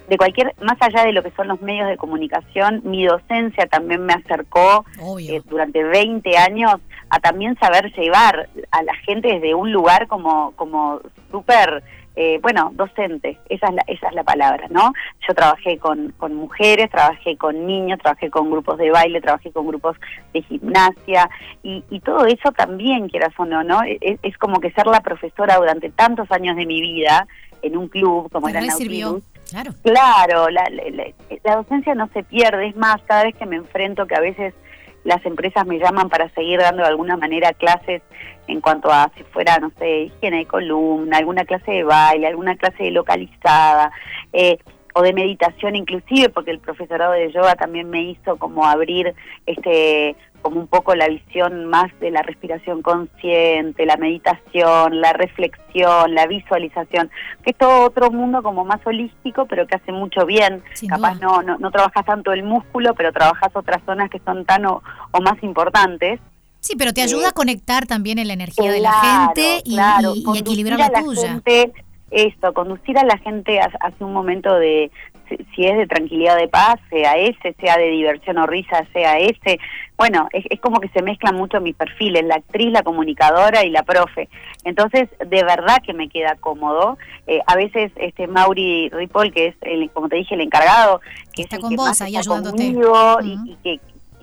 De 0.08 0.16
cualquier, 0.16 0.56
más 0.60 0.76
allá 0.80 1.04
de 1.04 1.12
lo 1.12 1.22
que 1.22 1.30
son 1.30 1.46
los 1.46 1.62
medios 1.62 1.88
de 1.88 1.96
comunicación, 1.96 2.80
mi 2.82 3.06
docencia 3.06 3.66
también 3.66 4.04
me 4.04 4.12
acercó 4.12 4.84
eh, 5.20 5.40
durante 5.48 5.84
20 5.84 6.36
años 6.36 6.74
a 7.10 7.20
también 7.20 7.56
saber 7.60 7.92
llevar 7.92 8.48
a 8.72 8.82
la 8.82 8.94
gente 9.06 9.28
desde 9.28 9.54
un 9.54 9.70
lugar 9.70 10.08
como, 10.08 10.50
como 10.56 11.00
súper 11.30 11.84
eh, 12.16 12.38
bueno, 12.42 12.70
docente, 12.74 13.38
esa 13.48 13.68
es, 13.68 13.74
la, 13.74 13.84
esa 13.86 14.08
es 14.08 14.14
la 14.14 14.24
palabra, 14.24 14.66
¿no? 14.68 14.92
Yo 15.26 15.34
trabajé 15.34 15.78
con, 15.78 16.12
con 16.18 16.34
mujeres, 16.34 16.90
trabajé 16.90 17.36
con 17.36 17.66
niños, 17.66 18.00
trabajé 18.00 18.30
con 18.30 18.50
grupos 18.50 18.78
de 18.78 18.90
baile, 18.90 19.20
trabajé 19.20 19.52
con 19.52 19.66
grupos 19.66 19.96
de 20.32 20.42
gimnasia 20.42 21.30
y, 21.62 21.84
y 21.88 22.00
todo 22.00 22.26
eso 22.26 22.50
también, 22.52 23.08
quieras 23.08 23.32
o 23.38 23.44
no, 23.44 23.62
¿no? 23.62 23.82
Es, 23.84 24.18
es, 24.22 24.38
como 24.38 24.60
que 24.60 24.72
ser 24.72 24.86
la 24.86 25.00
profesora 25.00 25.56
durante 25.56 25.90
tantos 25.90 26.30
años 26.32 26.56
de 26.56 26.66
mi 26.66 26.80
vida 26.80 27.28
en 27.62 27.76
un 27.76 27.88
club 27.88 28.30
como 28.30 28.48
era 28.48 28.60
Nautilus. 28.60 29.22
Claro, 29.48 29.72
claro 29.82 30.48
la, 30.48 30.64
la, 30.70 31.04
la 31.42 31.56
docencia 31.56 31.94
no 31.94 32.08
se 32.12 32.22
pierde, 32.22 32.68
es 32.68 32.76
más, 32.76 33.00
cada 33.02 33.24
vez 33.24 33.34
que 33.36 33.46
me 33.46 33.56
enfrento 33.56 34.06
que 34.06 34.14
a 34.14 34.20
veces 34.20 34.54
las 35.04 35.24
empresas 35.24 35.66
me 35.66 35.78
llaman 35.78 36.08
para 36.08 36.28
seguir 36.30 36.60
dando 36.60 36.82
de 36.82 36.88
alguna 36.88 37.16
manera 37.16 37.52
clases 37.52 38.02
en 38.46 38.60
cuanto 38.60 38.90
a 38.90 39.10
si 39.16 39.22
fuera, 39.24 39.58
no 39.58 39.70
sé, 39.78 40.02
higiene 40.02 40.38
de 40.38 40.46
columna, 40.46 41.18
alguna 41.18 41.44
clase 41.44 41.70
de 41.70 41.84
baile, 41.84 42.26
alguna 42.26 42.56
clase 42.56 42.84
de 42.84 42.90
localizada, 42.90 43.92
eh, 44.32 44.58
o 44.94 45.02
de 45.02 45.12
meditación 45.12 45.76
inclusive, 45.76 46.28
porque 46.28 46.50
el 46.50 46.58
profesorado 46.58 47.12
de 47.12 47.32
yoga 47.32 47.54
también 47.54 47.90
me 47.90 48.02
hizo 48.02 48.36
como 48.36 48.66
abrir 48.66 49.14
este 49.46 50.16
como 50.40 50.60
un 50.60 50.66
poco 50.66 50.94
la 50.94 51.08
visión 51.08 51.66
más 51.66 51.92
de 52.00 52.10
la 52.10 52.22
respiración 52.22 52.82
consciente, 52.82 53.86
la 53.86 53.96
meditación, 53.96 55.00
la 55.00 55.12
reflexión, 55.12 56.14
la 56.14 56.26
visualización, 56.26 57.10
que 57.44 57.50
es 57.50 57.56
todo 57.56 57.84
otro 57.84 58.10
mundo 58.10 58.42
como 58.42 58.64
más 58.64 58.80
holístico, 58.84 59.46
pero 59.46 59.66
que 59.66 59.76
hace 59.76 59.92
mucho 59.92 60.26
bien. 60.26 60.62
Capaz 60.88 61.16
no, 61.20 61.42
no, 61.42 61.58
no, 61.58 61.70
trabajas 61.70 62.04
tanto 62.04 62.32
el 62.32 62.42
músculo, 62.42 62.94
pero 62.94 63.12
trabajas 63.12 63.50
otras 63.54 63.82
zonas 63.84 64.10
que 64.10 64.20
son 64.20 64.44
tan 64.44 64.66
o, 64.66 64.82
más 65.22 65.42
importantes. 65.42 66.20
Sí, 66.60 66.74
pero 66.76 66.92
te 66.92 67.02
ayuda 67.02 67.30
a 67.30 67.32
conectar 67.32 67.86
también 67.86 68.18
en 68.18 68.28
la 68.28 68.34
energía 68.34 68.70
de 68.70 68.80
la 68.80 68.92
gente 68.92 69.62
y, 69.64 69.78
equilibrar 70.38 70.78
la, 70.78 71.02
tuya. 71.02 71.40
Esto, 72.10 72.52
conducir 72.52 72.98
a 72.98 73.04
la 73.04 73.18
gente 73.18 73.60
hacia 73.60 74.06
un 74.06 74.12
momento 74.12 74.54
de, 74.54 74.90
si 75.54 75.66
es 75.66 75.76
de 75.76 75.86
tranquilidad 75.86 76.36
de 76.36 76.48
paz, 76.48 76.76
sea 76.88 77.16
ese, 77.16 77.54
sea 77.60 77.76
de 77.76 77.90
diversión 77.90 78.38
o 78.38 78.46
risa, 78.46 78.84
sea 78.92 79.18
ese. 79.18 79.58
Bueno, 79.96 80.28
es, 80.32 80.44
es, 80.50 80.60
como 80.60 80.80
que 80.80 80.88
se 80.88 81.02
mezclan 81.02 81.36
mucho 81.36 81.60
mis 81.60 81.76
perfiles, 81.76 82.24
la 82.24 82.36
actriz, 82.36 82.72
la 82.72 82.82
comunicadora 82.82 83.64
y 83.64 83.70
la 83.70 83.82
profe. 83.82 84.28
Entonces, 84.64 85.08
de 85.18 85.44
verdad 85.44 85.82
que 85.84 85.92
me 85.92 86.08
queda 86.08 86.36
cómodo. 86.36 86.98
Eh, 87.26 87.40
a 87.46 87.54
veces 87.54 87.92
este 87.96 88.26
Mauri 88.26 88.88
Ripoll, 88.90 89.32
que 89.32 89.48
es, 89.48 89.54
el, 89.62 89.90
como 89.90 90.08
te 90.08 90.16
dije, 90.16 90.34
el 90.34 90.40
encargado, 90.40 91.00
que 91.32 91.42
está 91.42 91.56
es 91.56 91.62
con 91.62 91.76
vos 91.76 92.00
ahí 92.00 92.16
ayudándote. 92.16 92.64
y, 92.64 93.56
que 93.62 93.80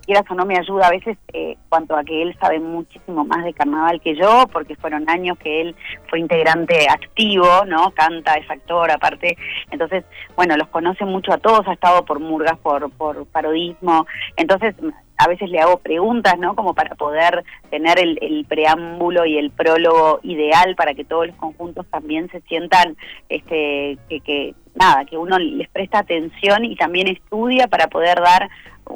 quieras 0.08 0.26
o 0.30 0.36
no 0.36 0.46
me 0.46 0.58
ayuda 0.58 0.88
a 0.88 0.92
veces 0.92 1.18
eh, 1.34 1.58
cuanto 1.68 1.96
a 1.96 2.04
que 2.04 2.24
él 2.24 2.36
sabe 2.40 2.60
muchísimo 2.60 3.26
más 3.26 3.44
de 3.44 3.54
carnaval 3.54 4.02
que 4.02 4.16
yo, 4.16 4.48
porque 4.52 4.76
fueron 4.78 5.08
años 5.10 5.38
que 5.38 5.62
él 5.62 5.76
fue 6.10 6.20
integrante 6.20 6.88
activo, 6.90 7.46
¿no? 7.68 7.92
Canta, 7.92 8.36
es 8.36 8.50
actor 8.50 8.90
aparte. 8.90 9.38
Entonces, 9.70 10.06
bueno, 10.36 10.56
los 10.56 10.70
conoce 10.70 11.04
mucho 11.04 11.34
a 11.34 11.38
todos, 11.38 11.68
ha 11.68 11.74
estado 11.74 12.06
por 12.06 12.20
murgas, 12.20 12.58
por, 12.60 12.90
por 12.92 13.26
parodismo. 13.28 14.08
Entonces, 14.38 14.74
a 15.18 15.28
veces 15.28 15.50
le 15.50 15.60
hago 15.60 15.78
preguntas, 15.80 16.38
¿no? 16.40 16.56
Como 16.56 16.74
para 16.74 16.96
poder 16.96 17.44
tener 17.70 18.00
el, 18.00 18.18
el, 18.22 18.46
preámbulo 18.46 19.26
y 19.26 19.38
el 19.38 19.52
prólogo 19.52 20.20
ideal 20.24 20.76
para 20.76 20.94
que 20.94 21.04
todos 21.04 21.28
los 21.28 21.36
conjuntos 21.36 21.86
también 21.88 22.30
se 22.30 22.40
sientan, 22.42 22.96
este, 23.28 23.98
que, 24.08 24.20
que 24.22 24.56
nada, 24.78 25.06
que 25.06 25.18
uno 25.18 25.38
les 25.40 25.68
presta 25.70 26.00
atención 26.00 26.66
y 26.66 26.76
también 26.76 27.08
estudia 27.08 27.68
para 27.68 27.88
poder 27.88 28.22
dar 28.22 28.50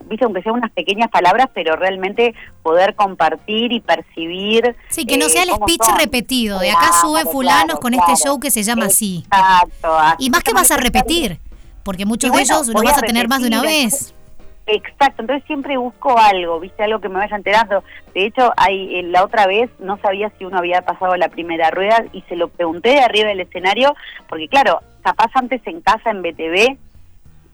viste, 0.05 0.25
aunque 0.25 0.41
sean 0.41 0.55
unas 0.55 0.71
pequeñas 0.71 1.09
palabras, 1.09 1.49
pero 1.53 1.75
realmente 1.75 2.33
poder 2.63 2.95
compartir 2.95 3.71
y 3.71 3.79
percibir. 3.79 4.75
Sí, 4.89 5.05
que 5.05 5.17
no 5.17 5.29
sea 5.29 5.43
el 5.43 5.49
eh, 5.49 5.53
speech 5.53 5.81
repetido, 5.97 6.59
de 6.59 6.71
acá 6.71 6.91
sube 7.01 7.23
fulanos 7.25 7.79
con 7.79 7.93
este 7.93 8.15
show 8.15 8.39
que 8.39 8.51
se 8.51 8.63
llama 8.63 8.85
así. 8.85 9.23
Exacto. 9.25 9.97
Y 10.19 10.29
más 10.29 10.43
que 10.43 10.53
vas 10.53 10.71
a 10.71 10.77
repetir, 10.77 11.39
porque 11.83 12.05
muchos 12.05 12.31
de 12.31 12.41
ellos 12.41 12.67
los 12.67 12.83
vas 12.83 12.97
a 12.97 13.01
tener 13.01 13.27
más 13.27 13.41
de 13.41 13.47
una 13.47 13.61
vez. 13.61 14.13
Exacto, 14.67 15.23
entonces 15.23 15.43
siempre 15.47 15.75
busco 15.75 16.17
algo, 16.17 16.59
viste, 16.59 16.83
algo 16.83 17.01
que 17.01 17.09
me 17.09 17.15
vaya 17.15 17.35
enterando. 17.35 17.83
De 18.13 18.27
hecho, 18.27 18.53
hay, 18.55 18.99
eh, 18.99 19.03
la 19.03 19.23
otra 19.23 19.47
vez 19.47 19.69
no 19.79 19.97
sabía 19.97 20.31
si 20.37 20.45
uno 20.45 20.59
había 20.59 20.83
pasado 20.83 21.15
la 21.17 21.29
primera 21.29 21.71
rueda 21.71 22.05
y 22.13 22.21
se 22.29 22.35
lo 22.35 22.47
pregunté 22.47 22.89
de 22.89 23.01
arriba 23.01 23.29
del 23.29 23.41
escenario, 23.41 23.95
porque 24.29 24.47
claro, 24.47 24.81
capaz 25.01 25.31
antes 25.35 25.61
en 25.65 25.81
casa, 25.81 26.11
en 26.11 26.21
BTV, 26.21 26.77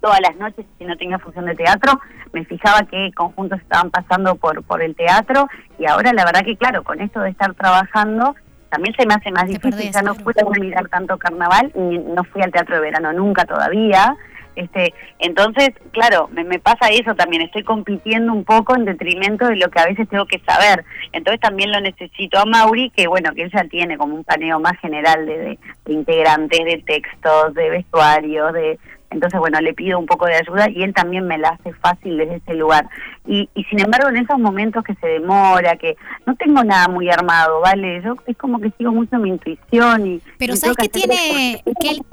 todas 0.01 0.19
las 0.21 0.35
noches, 0.37 0.65
si 0.77 0.85
no 0.85 0.95
tenía 0.97 1.19
función 1.19 1.45
de 1.45 1.55
teatro, 1.55 1.99
me 2.33 2.45
fijaba 2.45 2.87
qué 2.89 3.11
conjuntos 3.15 3.59
estaban 3.59 3.89
pasando 3.89 4.35
por, 4.35 4.63
por 4.63 4.81
el 4.81 4.95
teatro 4.95 5.47
y 5.79 5.85
ahora 5.85 6.13
la 6.13 6.25
verdad 6.25 6.43
que 6.43 6.57
claro, 6.57 6.83
con 6.83 7.01
esto 7.01 7.19
de 7.21 7.29
estar 7.29 7.53
trabajando, 7.55 8.35
también 8.69 8.95
se 8.95 9.05
me 9.05 9.13
hace 9.13 9.31
más 9.31 9.47
difícil, 9.47 9.91
ya 9.91 10.01
no 10.01 10.15
puedo 10.15 10.49
mirar 10.59 10.87
tanto 10.89 11.17
carnaval, 11.17 11.71
ni, 11.75 11.97
no 11.97 12.23
fui 12.25 12.41
al 12.41 12.51
teatro 12.51 12.75
de 12.75 12.81
verano 12.81 13.13
nunca 13.13 13.45
todavía, 13.45 14.15
este, 14.57 14.93
entonces, 15.19 15.69
claro, 15.91 16.29
me, 16.31 16.43
me, 16.43 16.57
pasa 16.57 16.89
eso 16.89 17.13
también, 17.13 17.43
estoy 17.43 17.63
compitiendo 17.63 18.33
un 18.33 18.43
poco 18.43 18.75
en 18.75 18.85
detrimento 18.85 19.45
de 19.47 19.55
lo 19.55 19.69
que 19.69 19.79
a 19.79 19.85
veces 19.85 20.09
tengo 20.09 20.25
que 20.25 20.39
saber. 20.39 20.83
Entonces 21.11 21.39
también 21.39 21.71
lo 21.71 21.79
necesito 21.79 22.39
a 22.39 22.45
Mauri, 22.45 22.89
que 22.89 23.07
bueno, 23.07 23.31
que 23.35 23.43
él 23.43 23.51
ya 23.53 23.63
tiene 23.65 23.97
como 23.97 24.15
un 24.15 24.23
paneo 24.23 24.59
más 24.59 24.77
general 24.79 25.27
de, 25.27 25.59
de 25.85 25.93
integrantes, 25.93 26.65
de 26.65 26.83
textos, 26.85 27.53
de 27.53 27.69
vestuarios, 27.69 28.51
de, 28.53 28.79
entonces, 29.09 29.39
bueno, 29.39 29.59
le 29.61 29.73
pido 29.73 29.97
un 29.99 30.05
poco 30.05 30.25
de 30.25 30.35
ayuda 30.35 30.69
y 30.69 30.83
él 30.83 30.93
también 30.93 31.25
me 31.27 31.37
la 31.37 31.49
hace 31.49 31.73
fácil 31.73 32.17
desde 32.17 32.35
ese 32.35 32.53
lugar. 32.55 32.89
Y, 33.25 33.49
y 33.55 33.63
sin 33.65 33.79
embargo, 33.79 34.09
en 34.09 34.17
esos 34.17 34.37
momentos 34.37 34.83
que 34.83 34.95
se 34.95 35.07
demora, 35.07 35.77
que 35.77 35.95
no 36.25 36.35
tengo 36.35 36.63
nada 36.63 36.87
muy 36.87 37.09
armado, 37.09 37.61
¿vale? 37.61 38.01
Yo 38.03 38.15
es 38.25 38.37
como 38.37 38.59
que 38.59 38.71
sigo 38.77 38.91
mucho 38.91 39.17
mi 39.17 39.29
intuición 39.29 40.07
y... 40.07 40.21
Pero 40.37 40.55
¿sabes 40.55 40.77
qué 40.77 40.89
tiene, 40.89 41.63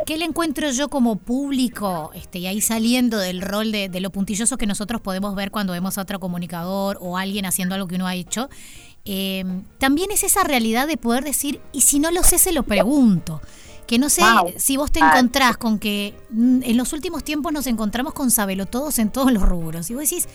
qué, 0.06 0.16
le 0.16 0.24
encuentro 0.24 0.70
yo 0.70 0.88
como 0.88 1.16
público, 1.16 2.12
este, 2.14 2.38
y 2.38 2.46
ahí 2.46 2.60
saliendo 2.60 3.18
del 3.18 3.42
rol 3.42 3.72
de, 3.72 3.88
de 3.88 4.00
lo 4.00 4.10
puntilloso 4.10 4.56
que 4.56 4.66
nosotros 4.66 5.00
podemos 5.00 5.34
ver 5.34 5.50
cuando 5.50 5.72
vemos 5.72 5.98
a 5.98 6.02
otro 6.02 6.20
comunicador 6.20 6.98
o 7.00 7.18
alguien 7.18 7.46
haciendo 7.46 7.74
algo 7.74 7.88
que 7.88 7.96
uno 7.96 8.06
ha 8.06 8.14
hecho? 8.14 8.48
Eh, 9.04 9.44
también 9.78 10.10
es 10.10 10.24
esa 10.24 10.44
realidad 10.44 10.86
de 10.86 10.96
poder 10.96 11.24
decir, 11.24 11.60
y 11.72 11.82
si 11.82 11.98
no 11.98 12.10
lo 12.10 12.22
sé, 12.22 12.38
se 12.38 12.52
lo 12.52 12.62
pregunto. 12.62 13.40
Que 13.86 13.98
no 13.98 14.08
sé 14.08 14.22
si 14.56 14.76
vos 14.76 14.90
te 14.90 15.00
encontrás 15.00 15.56
con 15.56 15.78
que 15.78 16.14
en 16.30 16.76
los 16.76 16.92
últimos 16.92 17.22
tiempos 17.22 17.52
nos 17.52 17.66
encontramos 17.66 18.14
con 18.14 18.30
sabelotodos 18.30 18.98
en 18.98 19.10
todos 19.10 19.32
los 19.32 19.42
rubros. 19.42 19.90
Y 19.90 19.94
vos 19.94 20.08
decís, 20.08 20.28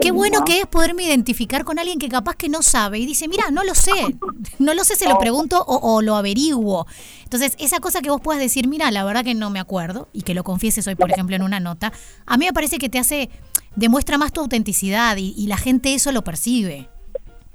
qué 0.00 0.10
bueno 0.10 0.44
que 0.44 0.60
es 0.60 0.66
poderme 0.66 1.04
identificar 1.04 1.64
con 1.64 1.78
alguien 1.78 1.98
que 1.98 2.08
capaz 2.08 2.36
que 2.36 2.48
no 2.48 2.62
sabe 2.62 2.98
y 2.98 3.06
dice, 3.06 3.28
mira, 3.28 3.50
no 3.50 3.64
lo 3.64 3.74
sé, 3.74 3.92
no 4.58 4.74
lo 4.74 4.84
sé, 4.84 4.96
se 4.96 5.08
lo 5.08 5.18
pregunto 5.18 5.62
o, 5.66 6.02
lo 6.02 6.16
averiguo. 6.16 6.86
Entonces, 7.24 7.54
esa 7.58 7.80
cosa 7.80 8.00
que 8.00 8.10
vos 8.10 8.20
puedas 8.20 8.40
decir, 8.40 8.68
mira, 8.68 8.90
la 8.90 9.04
verdad 9.04 9.24
que 9.24 9.34
no 9.34 9.50
me 9.50 9.60
acuerdo, 9.60 10.08
y 10.12 10.22
que 10.22 10.34
lo 10.34 10.44
confieses 10.44 10.86
hoy, 10.86 10.94
por 10.94 11.10
ejemplo, 11.10 11.36
en 11.36 11.42
una 11.42 11.60
nota, 11.60 11.92
a 12.24 12.36
mí 12.36 12.46
me 12.46 12.52
parece 12.52 12.78
que 12.78 12.88
te 12.88 12.98
hace, 12.98 13.30
demuestra 13.74 14.18
más 14.18 14.32
tu 14.32 14.40
autenticidad 14.40 15.16
y 15.16 15.46
la 15.46 15.56
gente 15.56 15.94
eso 15.94 16.12
lo 16.12 16.22
percibe. 16.22 16.88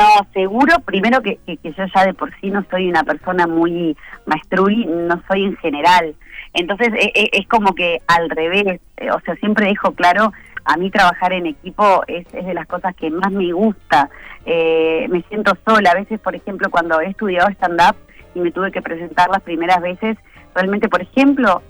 No, 0.01 0.27
seguro, 0.33 0.79
primero 0.83 1.21
que, 1.21 1.37
que, 1.45 1.57
yo 1.63 1.85
ya 1.93 2.05
de 2.05 2.13
por 2.13 2.33
sí 2.39 2.49
no 2.49 2.65
soy 2.71 2.89
una 2.89 3.03
persona 3.03 3.45
muy 3.45 3.95
maestruli, 4.25 4.85
no 4.85 5.21
soy 5.27 5.45
en 5.45 5.57
general. 5.57 6.15
Entonces 6.53 6.89
e, 6.95 7.11
e, 7.13 7.29
es, 7.33 7.47
como 7.47 7.75
que 7.75 7.99
al 8.07 8.29
revés, 8.29 8.81
eh, 8.97 9.11
o 9.11 9.19
sea, 9.19 9.35
siempre 9.35 9.67
dejo 9.67 9.91
claro, 9.91 10.33
a 10.65 10.77
mí 10.77 10.89
trabajar 10.89 11.33
en 11.33 11.45
equipo 11.45 12.03
es, 12.07 12.25
es 12.33 12.45
de 12.45 12.53
las 12.53 12.65
cosas 12.67 12.95
que 12.95 13.11
más 13.11 13.31
me 13.31 13.51
gusta. 13.53 14.09
Eh, 14.45 15.07
me 15.09 15.21
siento 15.23 15.53
sola, 15.65 15.91
a 15.91 15.95
veces, 15.95 16.19
por 16.19 16.35
ejemplo, 16.35 16.69
cuando 16.71 16.99
he 16.99 17.09
estudiado 17.09 17.49
stand-up 17.51 17.95
y 18.33 18.39
me 18.39 18.51
tuve 18.51 18.71
que 18.71 18.81
presentar 18.81 19.29
las 19.29 19.41
primeras 19.43 19.81
veces, 19.81 20.17
realmente, 20.55 20.89
por 20.89 21.01
ejemplo, 21.01 21.61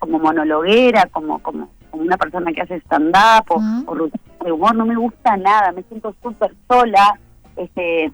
como 0.00 0.18
monologuera, 0.18 1.06
como, 1.12 1.38
como, 1.40 1.70
una 1.92 2.16
persona 2.16 2.52
que 2.52 2.62
hace 2.62 2.80
stand-up 2.80 3.44
o, 3.50 3.62
o 3.86 4.08
de 4.44 4.50
humor, 4.50 4.74
no 4.74 4.84
me 4.84 4.96
gusta 4.96 5.36
nada, 5.36 5.70
me 5.70 5.82
siento 5.84 6.12
súper 6.22 6.52
sola 6.66 7.18
este, 7.56 8.10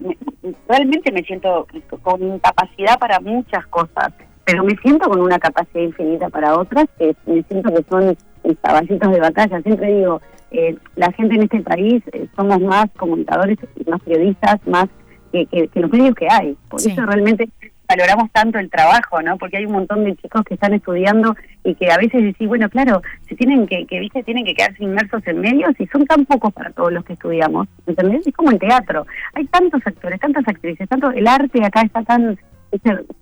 realmente 0.69 1.13
me 1.13 1.23
siento 1.23 1.67
con 2.03 2.23
incapacidad 2.23 2.99
para 2.99 3.21
muchas 3.21 3.67
cosas, 3.67 4.13
pero 4.45 4.65
me 4.65 4.77
siento 4.77 5.09
con 5.09 5.21
una 5.21 5.39
capacidad 5.39 5.83
infinita 5.83 6.29
para 6.29 6.59
otras, 6.59 6.87
que 6.99 7.15
me 7.27 7.43
siento 7.45 7.73
que 7.75 7.85
son 7.89 8.17
mis 8.45 8.59
caballitos 8.59 9.13
de 9.13 9.21
batalla. 9.21 9.63
Siempre 9.63 9.95
digo, 9.95 10.21
eh, 10.51 10.77
la 10.97 11.13
gente 11.13 11.35
en 11.35 11.43
este 11.43 11.61
país 11.61 12.03
eh, 12.13 12.27
somos 12.35 12.61
más 12.61 12.87
comunicadores, 12.97 13.59
más 13.87 14.01
periodistas, 14.03 14.59
más 14.67 14.87
que, 15.33 15.69
los 15.75 15.91
medios 15.91 16.15
que 16.15 16.29
hay. 16.31 16.57
Por 16.69 16.81
eso 16.81 17.05
realmente 17.05 17.49
valoramos 17.89 18.31
tanto 18.33 18.59
el 18.59 18.71
trabajo, 18.71 19.23
¿no? 19.23 19.39
Porque 19.39 19.57
hay 19.57 19.67
un 19.67 19.73
montón 19.73 20.05
de 20.05 20.15
chicos 20.17 20.43
que 20.45 20.55
están 20.55 20.75
estudiando 20.75 21.35
y 21.65 21.75
que 21.75 21.91
a 21.91 21.97
veces 21.97 22.23
decís, 22.23 22.47
bueno, 22.47 22.69
claro, 22.69 23.03
se 23.27 23.35
tienen 23.35 23.67
que, 23.67 23.87
que 23.87 23.99
viste, 24.01 24.23
tienen 24.23 24.45
que 24.45 24.55
quedarse 24.55 24.85
inmersos 24.85 25.27
en 25.27 25.41
medios 25.41 25.73
y 25.79 25.87
son 25.87 26.05
tan 26.05 26.27
pocos 26.27 26.53
para 26.53 26.71
todos 26.71 26.93
los 26.93 27.05
que 27.05 27.15
estudiamos, 27.15 27.67
¿entendés? 27.87 28.27
Es 28.27 28.35
como 28.35 28.51
el 28.51 28.59
teatro, 28.59 29.07
hay 29.35 29.47
tantos 29.47 29.81
actores, 29.85 30.21
tantas 30.21 30.47
actrices, 30.47 30.89
tanto 30.89 31.11
el 31.11 31.27
arte 31.27 31.65
acá 31.65 31.81
está 31.81 32.03
tan, 32.03 32.39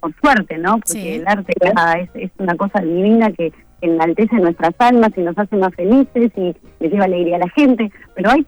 por 0.01 0.15
suerte, 0.21 0.59
¿no? 0.59 0.79
Porque 0.79 1.17
el 1.17 1.29
arte 1.29 1.53
es, 2.01 2.11
es 2.15 2.31
una 2.39 2.57
cosa 2.57 2.81
divina 2.81 3.31
que 3.31 3.53
enaltece 3.81 4.37
nuestras 4.37 4.75
almas 4.79 5.11
y 5.17 5.21
nos 5.21 5.37
hace 5.39 5.57
más 5.57 5.75
felices 5.75 6.33
y 6.37 6.55
le 6.81 6.89
lleva 6.89 7.05
alegría 7.05 7.37
a 7.37 7.41
la 7.41 7.49
gente. 7.51 7.91
Pero 8.15 8.31
hay 8.31 8.45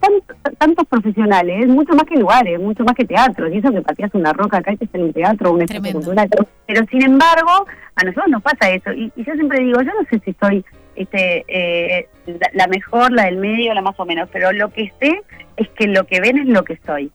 tantos 0.59 0.87
profesionales, 0.87 1.69
mucho 1.69 1.95
más 1.95 2.05
que 2.05 2.17
lugares, 2.17 2.59
mucho 2.61 2.85
más 2.85 2.95
que 2.95 3.05
teatro. 3.05 3.49
Y 3.49 3.59
eso 3.59 3.73
que 3.73 3.83
pateas 3.83 4.15
una 4.15 4.33
roca 4.33 4.59
acá 4.59 4.73
y 4.73 4.77
te 4.77 4.89
en 4.93 5.05
un 5.05 5.13
teatro, 5.13 5.53
un 5.53 5.63
espacio 5.63 5.93
cultural. 5.93 6.29
Pero 6.67 6.87
sin 6.91 7.03
embargo, 7.03 7.67
a 7.97 8.05
nosotros 8.05 8.29
nos 8.29 8.43
pasa 8.43 8.71
eso. 8.71 8.93
Y, 8.93 9.13
yo 9.17 9.35
siempre 9.35 9.61
digo, 9.61 9.81
yo 9.81 9.93
no 9.93 10.07
sé 10.11 10.21
si 10.25 10.35
soy 10.41 10.65
este, 10.97 11.45
eh, 11.49 12.09
la, 12.55 12.67
mejor, 12.67 13.13
la 13.13 13.27
del 13.27 13.37
medio, 13.37 13.75
la 13.75 13.83
más 13.83 13.99
o 13.99 14.05
menos, 14.05 14.29
pero 14.33 14.53
lo 14.53 14.71
que 14.71 14.93
sé 15.01 15.21
es 15.57 15.69
que 15.71 15.87
lo 15.87 16.05
que 16.05 16.21
ven 16.21 16.39
es 16.39 16.47
lo 16.47 16.65
que 16.65 16.79
soy 16.87 17.11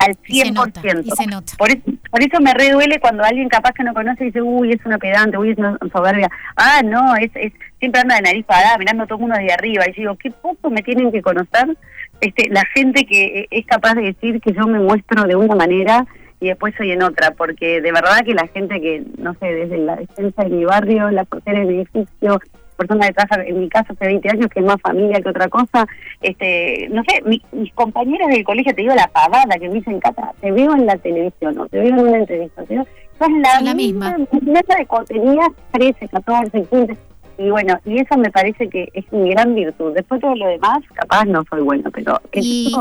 al 0.00 0.16
100%. 0.22 1.56
Por, 1.56 1.70
eso, 1.70 1.82
por 2.10 2.22
eso 2.22 2.40
me 2.40 2.54
reduele 2.54 2.98
cuando 3.00 3.22
alguien 3.22 3.48
capaz 3.48 3.72
que 3.72 3.84
no 3.84 3.94
conoce 3.94 4.24
dice, 4.24 4.42
uy, 4.42 4.72
es 4.72 4.84
una 4.84 4.98
pedante, 4.98 5.38
uy, 5.38 5.50
es 5.50 5.58
una 5.58 5.78
soberbia. 5.92 6.28
Ah, 6.56 6.80
no, 6.82 7.14
es, 7.16 7.30
es 7.34 7.52
siempre 7.78 8.00
anda 8.00 8.16
de 8.16 8.22
nariz 8.22 8.46
parada, 8.46 8.78
mirando 8.78 9.04
a 9.04 9.06
todo 9.06 9.16
el 9.16 9.22
mundo 9.22 9.36
de 9.36 9.52
arriba. 9.52 9.84
Y 9.88 9.92
digo, 9.92 10.16
qué 10.16 10.30
poco 10.30 10.70
me 10.70 10.82
tienen 10.82 11.12
que 11.12 11.22
conocer 11.22 11.76
este, 12.20 12.48
la 12.50 12.64
gente 12.74 13.04
que 13.04 13.46
es 13.50 13.66
capaz 13.66 13.94
de 13.94 14.02
decir 14.02 14.40
que 14.40 14.52
yo 14.52 14.66
me 14.66 14.78
muestro 14.78 15.24
de 15.24 15.36
una 15.36 15.54
manera 15.54 16.06
y 16.40 16.48
después 16.48 16.74
soy 16.76 16.92
en 16.92 17.02
otra, 17.02 17.32
porque 17.32 17.82
de 17.82 17.92
verdad 17.92 18.24
que 18.24 18.32
la 18.32 18.46
gente 18.46 18.80
que, 18.80 19.02
no 19.18 19.34
sé, 19.34 19.46
desde 19.46 19.76
la 19.76 19.96
defensa 19.96 20.44
de 20.44 20.50
mi 20.50 20.64
barrio, 20.64 21.10
la 21.10 21.24
portera 21.24 21.60
del 21.60 21.70
edificio, 21.70 22.40
persona 22.80 23.06
de 23.06 23.12
casa, 23.12 23.42
en 23.44 23.60
mi 23.60 23.68
caso 23.68 23.92
hace 23.92 24.06
20 24.06 24.30
años, 24.30 24.46
que 24.48 24.60
es 24.60 24.66
más 24.66 24.80
familia 24.80 25.20
que 25.20 25.28
otra 25.28 25.48
cosa. 25.48 25.86
este 26.22 26.88
No 26.90 27.02
sé, 27.04 27.22
mis 27.52 27.72
compañeras 27.74 28.28
del 28.28 28.44
colegio, 28.44 28.74
te 28.74 28.82
digo 28.82 28.94
la 28.94 29.08
pavada 29.08 29.58
que 29.58 29.68
me 29.68 29.74
dicen, 29.74 30.00
Cata, 30.00 30.32
te 30.40 30.50
veo 30.50 30.74
en 30.74 30.86
la 30.86 30.96
televisión 30.96 31.58
o 31.58 31.68
te 31.68 31.78
veo 31.78 31.88
en 31.88 32.00
una 32.00 32.18
entrevista. 32.18 32.64
Te 32.64 32.76
la, 32.76 33.60
la 33.60 33.74
misma. 33.74 34.16
de 34.16 34.86
contenido 34.86 35.42
13, 35.72 36.08
14, 36.08 36.62
15. 36.64 36.96
Y 37.38 37.50
bueno, 37.50 37.78
y 37.84 37.98
eso 37.98 38.16
me 38.18 38.30
parece 38.30 38.68
que 38.68 38.88
es 38.92 39.10
mi 39.12 39.30
gran 39.30 39.54
virtud. 39.54 39.92
Después 39.94 40.20
todo 40.20 40.34
lo 40.34 40.46
demás, 40.46 40.78
capaz 40.94 41.24
no 41.24 41.42
soy 41.48 41.62
bueno, 41.62 41.90
pero... 41.90 42.20
Y, 42.32 42.74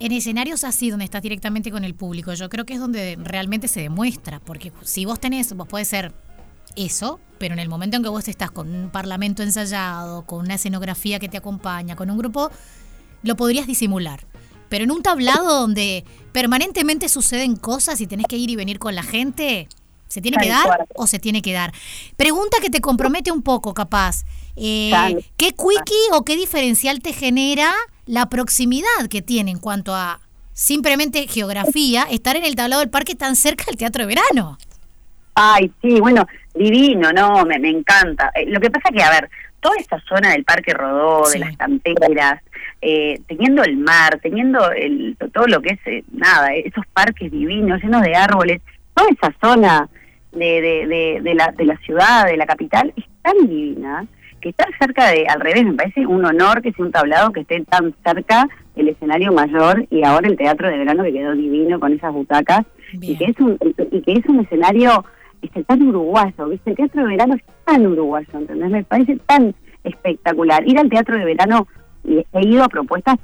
en, 0.00 0.12
escenarios 0.12 0.64
así, 0.64 0.90
donde 0.90 1.04
estás 1.04 1.22
directamente 1.22 1.70
con 1.70 1.84
el 1.84 1.94
público, 1.94 2.32
yo 2.34 2.48
creo 2.48 2.64
que 2.64 2.74
es 2.74 2.80
donde 2.80 3.18
realmente 3.22 3.68
se 3.68 3.80
demuestra, 3.80 4.40
porque 4.40 4.72
si 4.82 5.04
vos 5.04 5.20
tenés, 5.20 5.54
vos 5.54 5.68
podés 5.68 5.88
ser 5.88 6.12
eso, 6.78 7.20
pero 7.38 7.54
en 7.54 7.60
el 7.60 7.68
momento 7.68 7.96
en 7.96 8.02
que 8.02 8.08
vos 8.08 8.28
estás 8.28 8.50
con 8.50 8.74
un 8.74 8.90
parlamento 8.90 9.42
ensayado, 9.42 10.24
con 10.26 10.40
una 10.40 10.54
escenografía 10.54 11.18
que 11.18 11.28
te 11.28 11.36
acompaña, 11.36 11.96
con 11.96 12.10
un 12.10 12.18
grupo, 12.18 12.50
lo 13.22 13.36
podrías 13.36 13.66
disimular. 13.66 14.26
Pero 14.68 14.84
en 14.84 14.90
un 14.90 15.02
tablado 15.02 15.60
donde 15.60 16.04
permanentemente 16.32 17.08
suceden 17.08 17.56
cosas 17.56 18.00
y 18.00 18.06
tenés 18.06 18.26
que 18.26 18.36
ir 18.36 18.50
y 18.50 18.56
venir 18.56 18.78
con 18.78 18.94
la 18.94 19.02
gente, 19.02 19.68
¿se 20.08 20.20
tiene 20.20 20.36
que 20.38 20.48
dar 20.48 20.86
o 20.94 21.06
se 21.06 21.18
tiene 21.18 21.42
que 21.42 21.52
dar? 21.52 21.72
Pregunta 22.16 22.58
que 22.60 22.70
te 22.70 22.80
compromete 22.80 23.32
un 23.32 23.42
poco, 23.42 23.72
capaz. 23.72 24.24
Eh, 24.56 24.92
¿Qué 25.36 25.52
quickie 25.52 25.96
o 26.12 26.24
qué 26.24 26.36
diferencial 26.36 27.00
te 27.00 27.12
genera 27.12 27.72
la 28.06 28.28
proximidad 28.28 29.08
que 29.08 29.22
tiene 29.22 29.52
en 29.52 29.58
cuanto 29.58 29.94
a 29.94 30.20
simplemente 30.52 31.28
geografía, 31.28 32.02
estar 32.10 32.34
en 32.36 32.44
el 32.44 32.56
tablado 32.56 32.80
del 32.80 32.90
parque 32.90 33.14
tan 33.14 33.36
cerca 33.36 33.64
del 33.66 33.76
teatro 33.76 34.06
de 34.06 34.14
verano? 34.14 34.58
Ay, 35.34 35.70
sí, 35.80 36.00
bueno, 36.00 36.26
divino, 36.58 37.12
no, 37.12 37.44
me, 37.44 37.58
me 37.58 37.70
encanta. 37.70 38.30
Eh, 38.34 38.46
lo 38.46 38.60
que 38.60 38.70
pasa 38.70 38.90
que, 38.90 39.02
a 39.02 39.10
ver, 39.10 39.30
toda 39.60 39.76
esta 39.78 40.00
zona 40.00 40.30
del 40.30 40.44
Parque 40.44 40.74
Rodó, 40.74 41.28
de 41.30 41.38
las 41.38 41.56
canteras, 41.56 42.42
eh, 42.80 43.20
teniendo 43.26 43.62
el 43.62 43.76
mar, 43.76 44.18
teniendo 44.22 44.70
el, 44.72 45.16
todo 45.32 45.46
lo 45.46 45.60
que 45.60 45.74
es, 45.74 45.80
eh, 45.86 46.04
nada, 46.12 46.52
esos 46.54 46.84
parques 46.92 47.30
divinos, 47.30 47.82
llenos 47.82 48.02
de 48.02 48.14
árboles, 48.14 48.60
toda 48.94 49.08
esa 49.10 49.34
zona 49.40 49.88
de, 50.32 50.60
de, 50.60 51.20
de, 51.22 51.34
la, 51.34 51.52
de 51.56 51.64
la 51.64 51.76
ciudad, 51.78 52.26
de 52.26 52.36
la 52.36 52.46
capital, 52.46 52.92
es 52.96 53.04
tan 53.22 53.36
divina 53.46 54.06
que 54.40 54.50
estar 54.50 54.68
cerca 54.78 55.08
de, 55.10 55.26
al 55.26 55.40
revés, 55.40 55.64
me 55.64 55.74
parece 55.74 56.06
un 56.06 56.24
honor 56.24 56.62
que 56.62 56.72
sea 56.72 56.84
un 56.84 56.92
tablado 56.92 57.32
que 57.32 57.40
esté 57.40 57.64
tan 57.64 57.94
cerca 58.04 58.48
del 58.76 58.88
escenario 58.88 59.32
mayor 59.32 59.86
y 59.90 60.04
ahora 60.04 60.28
el 60.28 60.36
teatro 60.36 60.68
de 60.68 60.78
verano 60.78 61.02
que 61.02 61.12
quedó 61.12 61.34
divino 61.34 61.80
con 61.80 61.92
esas 61.92 62.12
butacas 62.12 62.64
y 62.92 63.16
que 63.16 63.24
es 63.24 63.40
un 63.40 63.58
y 63.90 64.02
que 64.02 64.12
es 64.12 64.26
un 64.26 64.40
escenario 64.40 65.04
este, 65.42 65.64
tan 65.64 65.82
uruguayo, 65.82 66.48
¿viste? 66.48 66.70
El 66.70 66.76
teatro 66.76 67.02
de 67.02 67.08
verano 67.08 67.34
es 67.34 67.42
tan 67.64 67.86
uruguayo, 67.86 68.28
¿entendés? 68.32 68.70
Me 68.70 68.84
parece 68.84 69.16
tan 69.26 69.54
espectacular. 69.84 70.66
Ir 70.66 70.78
al 70.78 70.88
teatro 70.88 71.16
de 71.16 71.24
verano, 71.24 71.66
y 72.04 72.24
he 72.32 72.46
ido 72.46 72.64
a 72.64 72.68
propuestas, 72.68 73.16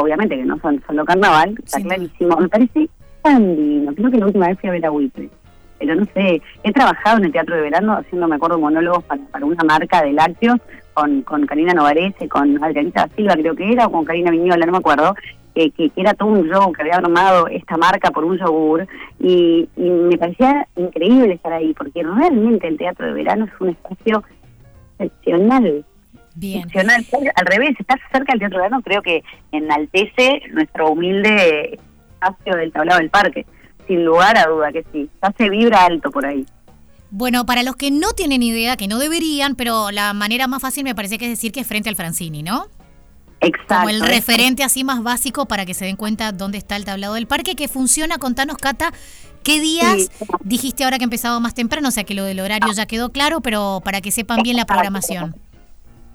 obviamente 0.00 0.36
que 0.36 0.44
no 0.44 0.58
son 0.58 0.82
solo 0.86 1.04
carnaval, 1.04 1.54
está 1.64 1.80
clarísimo, 1.80 2.36
me 2.36 2.48
parece 2.48 2.88
tan 3.22 3.56
divino. 3.56 3.94
Creo 3.94 4.10
que 4.10 4.18
la 4.18 4.26
última 4.26 4.48
vez 4.48 4.58
fui 4.60 4.68
a 4.68 4.72
ver 4.72 4.86
a 4.86 4.90
Wipe. 4.90 5.30
Pero 5.78 5.94
no 5.96 6.04
sé, 6.14 6.40
he 6.62 6.72
trabajado 6.72 7.18
en 7.18 7.24
el 7.24 7.32
teatro 7.32 7.56
de 7.56 7.62
verano 7.62 7.94
haciendo, 7.94 8.28
me 8.28 8.36
acuerdo, 8.36 8.58
monólogos 8.58 9.02
para, 9.04 9.22
para 9.24 9.44
una 9.44 9.64
marca 9.64 10.02
de 10.02 10.12
lácteos 10.12 10.58
con, 10.94 11.22
con 11.22 11.46
Karina 11.46 11.74
Novarese, 11.74 12.28
con 12.28 12.62
Adrianita 12.62 13.08
Silva 13.16 13.34
creo 13.34 13.56
que 13.56 13.72
era, 13.72 13.86
o 13.86 13.92
con 13.92 14.04
Karina 14.04 14.30
Viñola, 14.30 14.66
no 14.66 14.72
me 14.72 14.78
acuerdo, 14.78 15.14
que, 15.54 15.70
que, 15.70 15.90
era 15.96 16.14
todo 16.14 16.28
un 16.28 16.48
show 16.48 16.72
que 16.72 16.82
había 16.82 16.96
armado 16.96 17.48
esta 17.48 17.76
marca 17.76 18.10
por 18.10 18.24
un 18.24 18.38
yogur 18.38 18.86
y, 19.20 19.68
me 19.76 20.16
parecía 20.16 20.66
increíble 20.76 21.34
estar 21.34 21.52
ahí 21.52 21.74
porque 21.74 22.02
realmente 22.02 22.68
el 22.68 22.78
teatro 22.78 23.06
de 23.06 23.12
verano 23.12 23.46
es 23.46 23.60
un 23.60 23.70
espacio 23.70 24.22
excepcional. 24.98 25.84
Bien. 26.34 26.60
Excepcional. 26.60 27.04
Al 27.34 27.46
revés, 27.46 27.74
estar 27.78 27.98
cerca 28.10 28.32
del 28.32 28.40
teatro 28.40 28.58
de 28.58 28.64
verano 28.64 28.82
creo 28.82 29.02
que 29.02 29.22
enaltece 29.52 30.42
nuestro 30.52 30.90
humilde 30.90 31.78
espacio 32.12 32.56
del 32.56 32.72
tablado 32.72 33.00
del 33.00 33.10
parque. 33.10 33.46
Sin 33.86 34.04
lugar 34.04 34.36
a 34.38 34.46
duda 34.46 34.72
que 34.72 34.84
sí. 34.92 35.10
Ya 35.22 35.32
se 35.36 35.50
vibra 35.50 35.84
alto 35.84 36.10
por 36.10 36.24
ahí. 36.24 36.46
Bueno, 37.10 37.44
para 37.44 37.62
los 37.62 37.76
que 37.76 37.90
no 37.90 38.12
tienen 38.12 38.42
idea, 38.42 38.76
que 38.78 38.88
no 38.88 38.98
deberían, 38.98 39.54
pero 39.54 39.90
la 39.90 40.14
manera 40.14 40.46
más 40.46 40.62
fácil 40.62 40.84
me 40.84 40.94
parece 40.94 41.18
que 41.18 41.26
es 41.26 41.30
decir 41.30 41.52
que 41.52 41.60
es 41.60 41.66
frente 41.66 41.90
al 41.90 41.96
Francini, 41.96 42.42
¿no? 42.42 42.68
Exacto. 43.42 43.74
Como 43.74 43.88
el 43.88 44.00
referente 44.00 44.62
así 44.62 44.84
más 44.84 45.02
básico 45.02 45.46
para 45.46 45.66
que 45.66 45.74
se 45.74 45.84
den 45.84 45.96
cuenta 45.96 46.32
dónde 46.32 46.58
está 46.58 46.76
el 46.76 46.84
tablado 46.84 47.14
del 47.14 47.26
parque, 47.26 47.56
que 47.56 47.68
funciona. 47.68 48.18
Contanos, 48.18 48.56
Cata, 48.56 48.92
¿qué 49.42 49.60
días 49.60 50.10
dijiste 50.44 50.84
ahora 50.84 50.98
que 50.98 51.04
empezaba 51.04 51.40
más 51.40 51.52
temprano? 51.52 51.88
O 51.88 51.90
sea 51.90 52.04
que 52.04 52.14
lo 52.14 52.24
del 52.24 52.40
horario 52.40 52.72
ya 52.72 52.86
quedó 52.86 53.10
claro, 53.10 53.40
pero 53.40 53.80
para 53.84 54.00
que 54.00 54.12
sepan 54.12 54.42
bien 54.42 54.56
la 54.56 54.64
programación. 54.64 55.34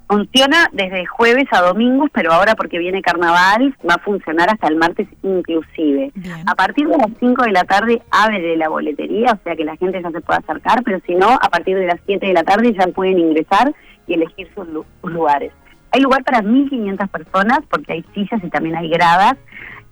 Funciona 0.09 0.69
desde 0.71 1.05
jueves 1.05 1.47
a 1.51 1.61
domingos, 1.61 2.09
pero 2.13 2.31
ahora 2.31 2.55
porque 2.55 2.79
viene 2.79 3.01
carnaval 3.01 3.75
va 3.87 3.95
a 3.95 3.99
funcionar 3.99 4.49
hasta 4.49 4.69
el 4.69 4.77
martes 4.77 5.05
inclusive. 5.21 6.13
A 6.45 6.55
partir 6.55 6.87
de 6.87 6.97
las 6.97 7.09
5 7.19 7.43
de 7.43 7.51
la 7.51 7.65
tarde 7.65 8.01
abre 8.09 8.55
la 8.55 8.69
boletería, 8.69 9.33
o 9.33 9.43
sea 9.43 9.57
que 9.57 9.65
la 9.65 9.75
gente 9.75 10.01
ya 10.01 10.09
se 10.09 10.21
puede 10.21 10.39
acercar, 10.39 10.81
pero 10.83 11.01
si 11.05 11.13
no, 11.13 11.27
a 11.33 11.49
partir 11.49 11.75
de 11.77 11.87
las 11.87 11.99
7 12.05 12.25
de 12.25 12.31
la 12.31 12.43
tarde 12.43 12.73
ya 12.73 12.87
pueden 12.87 13.19
ingresar 13.19 13.75
y 14.07 14.13
elegir 14.13 14.49
sus 14.55 14.65
lugares. 15.03 15.51
Hay 15.91 16.01
lugar 16.01 16.23
para 16.23 16.41
1.500 16.41 17.07
personas 17.09 17.59
porque 17.69 17.93
hay 17.93 18.05
sillas 18.13 18.43
y 18.43 18.49
también 18.49 18.75
hay 18.75 18.89
gradas 18.89 19.35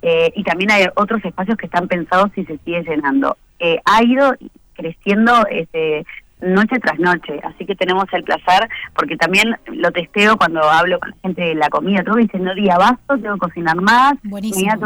eh, 0.02 0.32
y 0.36 0.44
también 0.44 0.72
hay 0.72 0.86
otros 0.96 1.24
espacios 1.24 1.58
que 1.58 1.66
están 1.66 1.88
pensados 1.88 2.32
si 2.36 2.46
se 2.46 2.58
sigue 2.60 2.84
llenando. 2.84 3.38
Eh, 3.60 3.80
ha 3.86 4.04
ido 4.04 4.34
creciendo 4.74 5.46
este, 5.50 6.06
noche 6.42 6.80
tras 6.80 7.00
noche, 7.00 7.40
así 7.44 7.66
que 7.66 7.76
tenemos 7.76 8.06
el 8.12 8.24
placer, 8.24 8.70
porque 8.94 9.16
también 9.18 9.56
lo 9.68 9.92
testeo 9.92 10.38
cuando 10.38 10.62
hablo 10.64 11.00
con 11.00 11.10
la 11.10 11.18
gente 11.22 11.42
de 11.42 11.56
la 11.56 11.70
comida, 11.70 12.04
todo 12.04 12.16
diciendo 12.16 12.54
día 12.54 12.78
basto, 12.78 13.18
tengo 13.18 13.36
que 13.36 13.40
cocinar 13.40 13.78
más, 13.82 14.14
tengo 14.22 14.38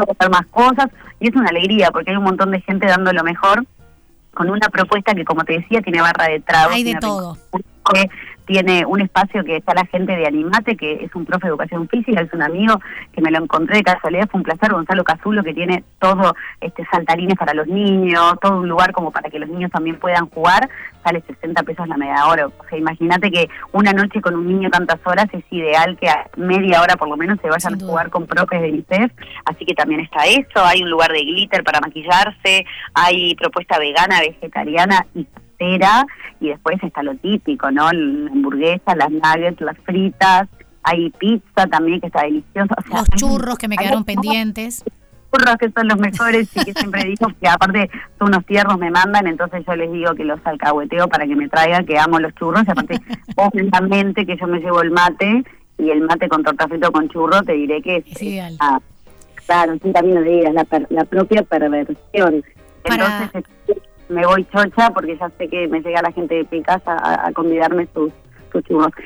que 0.06 0.12
hacer 0.12 0.30
más 0.30 0.46
cosas, 0.50 0.86
y 1.18 1.28
es 1.28 1.34
una 1.34 1.48
alegría 1.48 1.90
porque 1.90 2.10
hay 2.12 2.16
un 2.16 2.24
montón 2.24 2.50
de 2.52 2.60
gente 2.60 2.86
dando 2.86 3.12
lo 3.12 3.24
mejor 3.24 3.64
con 4.32 4.48
una 4.48 4.68
propuesta 4.68 5.12
que 5.12 5.24
como 5.24 5.44
te 5.44 5.54
decía 5.54 5.82
tiene 5.82 6.00
barra 6.00 6.28
de 6.28 6.40
trago. 6.40 6.72
Hay 6.72 6.84
de 6.84 6.94
todo 6.94 7.36
tiene 8.50 8.84
un 8.84 9.00
espacio 9.00 9.44
que 9.44 9.58
está 9.58 9.74
la 9.74 9.86
gente 9.86 10.16
de 10.16 10.26
Animate, 10.26 10.76
que 10.76 11.04
es 11.04 11.14
un 11.14 11.24
profe 11.24 11.46
de 11.46 11.50
educación 11.50 11.86
física, 11.86 12.20
es 12.20 12.32
un 12.32 12.42
amigo 12.42 12.80
que 13.12 13.20
me 13.20 13.30
lo 13.30 13.38
encontré 13.38 13.76
de 13.76 13.84
casualidad, 13.84 14.28
fue 14.28 14.38
un 14.38 14.42
placer, 14.42 14.72
Gonzalo 14.72 15.04
Cazulo, 15.04 15.44
que 15.44 15.54
tiene 15.54 15.84
todo 16.00 16.34
este 16.60 16.84
saltarines 16.90 17.38
para 17.38 17.54
los 17.54 17.68
niños, 17.68 18.34
todo 18.42 18.58
un 18.58 18.68
lugar 18.68 18.90
como 18.90 19.12
para 19.12 19.30
que 19.30 19.38
los 19.38 19.48
niños 19.48 19.70
también 19.70 20.00
puedan 20.00 20.28
jugar, 20.30 20.68
sale 21.04 21.22
60 21.28 21.62
pesos 21.62 21.86
la 21.86 21.96
media 21.96 22.26
hora. 22.26 22.48
O 22.48 22.52
sea, 22.68 22.76
imagínate 22.76 23.30
que 23.30 23.48
una 23.70 23.92
noche 23.92 24.20
con 24.20 24.34
un 24.34 24.48
niño 24.48 24.68
tantas 24.68 24.98
horas 25.04 25.26
es 25.32 25.44
ideal 25.52 25.96
que 25.96 26.08
a 26.08 26.28
media 26.36 26.82
hora 26.82 26.96
por 26.96 27.08
lo 27.08 27.16
menos 27.16 27.38
se 27.40 27.48
vayan 27.48 27.74
a 27.74 27.86
jugar 27.86 28.10
con 28.10 28.26
profes 28.26 28.62
de 28.62 28.70
UNICEF, 28.70 29.12
así 29.44 29.64
que 29.64 29.74
también 29.74 30.00
está 30.00 30.24
eso, 30.24 30.64
hay 30.64 30.82
un 30.82 30.90
lugar 30.90 31.12
de 31.12 31.20
glitter 31.20 31.62
para 31.62 31.78
maquillarse, 31.78 32.66
hay 32.94 33.36
propuesta 33.36 33.78
vegana, 33.78 34.18
vegetariana 34.18 35.06
y 35.14 35.24
y 36.40 36.48
después 36.48 36.82
está 36.82 37.02
lo 37.02 37.14
típico, 37.16 37.70
¿no? 37.70 37.90
La 37.92 38.30
hamburguesa, 38.30 38.94
las 38.96 39.10
nuggets, 39.10 39.60
las 39.60 39.76
fritas, 39.78 40.48
hay 40.82 41.10
pizza 41.10 41.66
también 41.66 42.00
que 42.00 42.06
está 42.06 42.22
deliciosa. 42.22 42.74
los 42.88 43.08
churros 43.10 43.58
que 43.58 43.68
me 43.68 43.76
quedaron 43.76 44.04
pendientes. 44.04 44.82
Churros 45.32 45.56
que 45.58 45.70
son 45.70 45.86
los 45.86 45.98
mejores 45.98 46.50
y 46.56 46.64
que 46.64 46.72
siempre 46.72 47.04
digo 47.04 47.28
que 47.40 47.48
aparte 47.48 47.90
son 48.18 48.28
unos 48.28 48.44
tiernos 48.46 48.78
me 48.78 48.90
mandan, 48.90 49.26
entonces 49.26 49.62
yo 49.66 49.76
les 49.76 49.92
digo 49.92 50.14
que 50.14 50.24
los 50.24 50.40
alcahueteo 50.44 51.08
para 51.08 51.26
que 51.26 51.36
me 51.36 51.48
traigan, 51.48 51.86
que 51.86 51.98
amo 51.98 52.18
los 52.18 52.34
churros, 52.34 52.64
y 52.66 52.70
aparte 52.70 52.98
obviamente 53.36 54.26
que 54.26 54.36
yo 54.36 54.46
me 54.46 54.58
llevo 54.58 54.82
el 54.82 54.90
mate 54.90 55.44
y 55.78 55.90
el 55.90 56.00
mate 56.00 56.28
con 56.28 56.42
torta 56.42 56.66
frito 56.66 56.90
con 56.90 57.08
churro, 57.08 57.42
te 57.42 57.52
diré 57.52 57.80
que 57.80 57.98
es, 57.98 58.22
ideal. 58.22 58.56
claro, 59.46 59.78
sin 59.80 59.92
camino 59.92 60.20
de 60.20 60.32
ir, 60.32 60.50
la, 60.52 60.66
la 60.88 61.04
propia 61.04 61.42
perversión. 61.42 62.42
Entonces, 62.84 63.44
me 64.10 64.26
voy 64.26 64.44
chocha 64.52 64.90
porque 64.90 65.16
ya 65.16 65.30
sé 65.38 65.48
que 65.48 65.68
me 65.68 65.80
llega 65.80 66.02
la 66.02 66.12
gente 66.12 66.34
de 66.34 66.46
mi 66.50 66.62
casa 66.62 66.96
a, 66.98 67.32
convidarme 67.32 67.88
sus, 67.94 68.12
sus. 68.52 68.64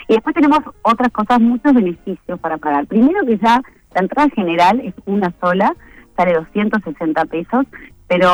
Y 0.09 0.15
después 0.15 0.35
tenemos 0.35 0.61
otras 0.83 1.13
cosas, 1.13 1.41
muchos 1.41 1.75
beneficios 1.75 2.41
para 2.41 2.57
pagar. 2.57 2.87
Primero 2.87 3.25
que 3.27 3.39
ya 3.39 3.63
la 3.95 4.01
entrada 4.01 4.29
general 4.31 4.81
es 4.81 4.95
una 5.05 5.33
sola, 5.41 5.75
sale 6.17 6.35
260 6.35 7.25
pesos, 7.27 7.67
pero 8.09 8.29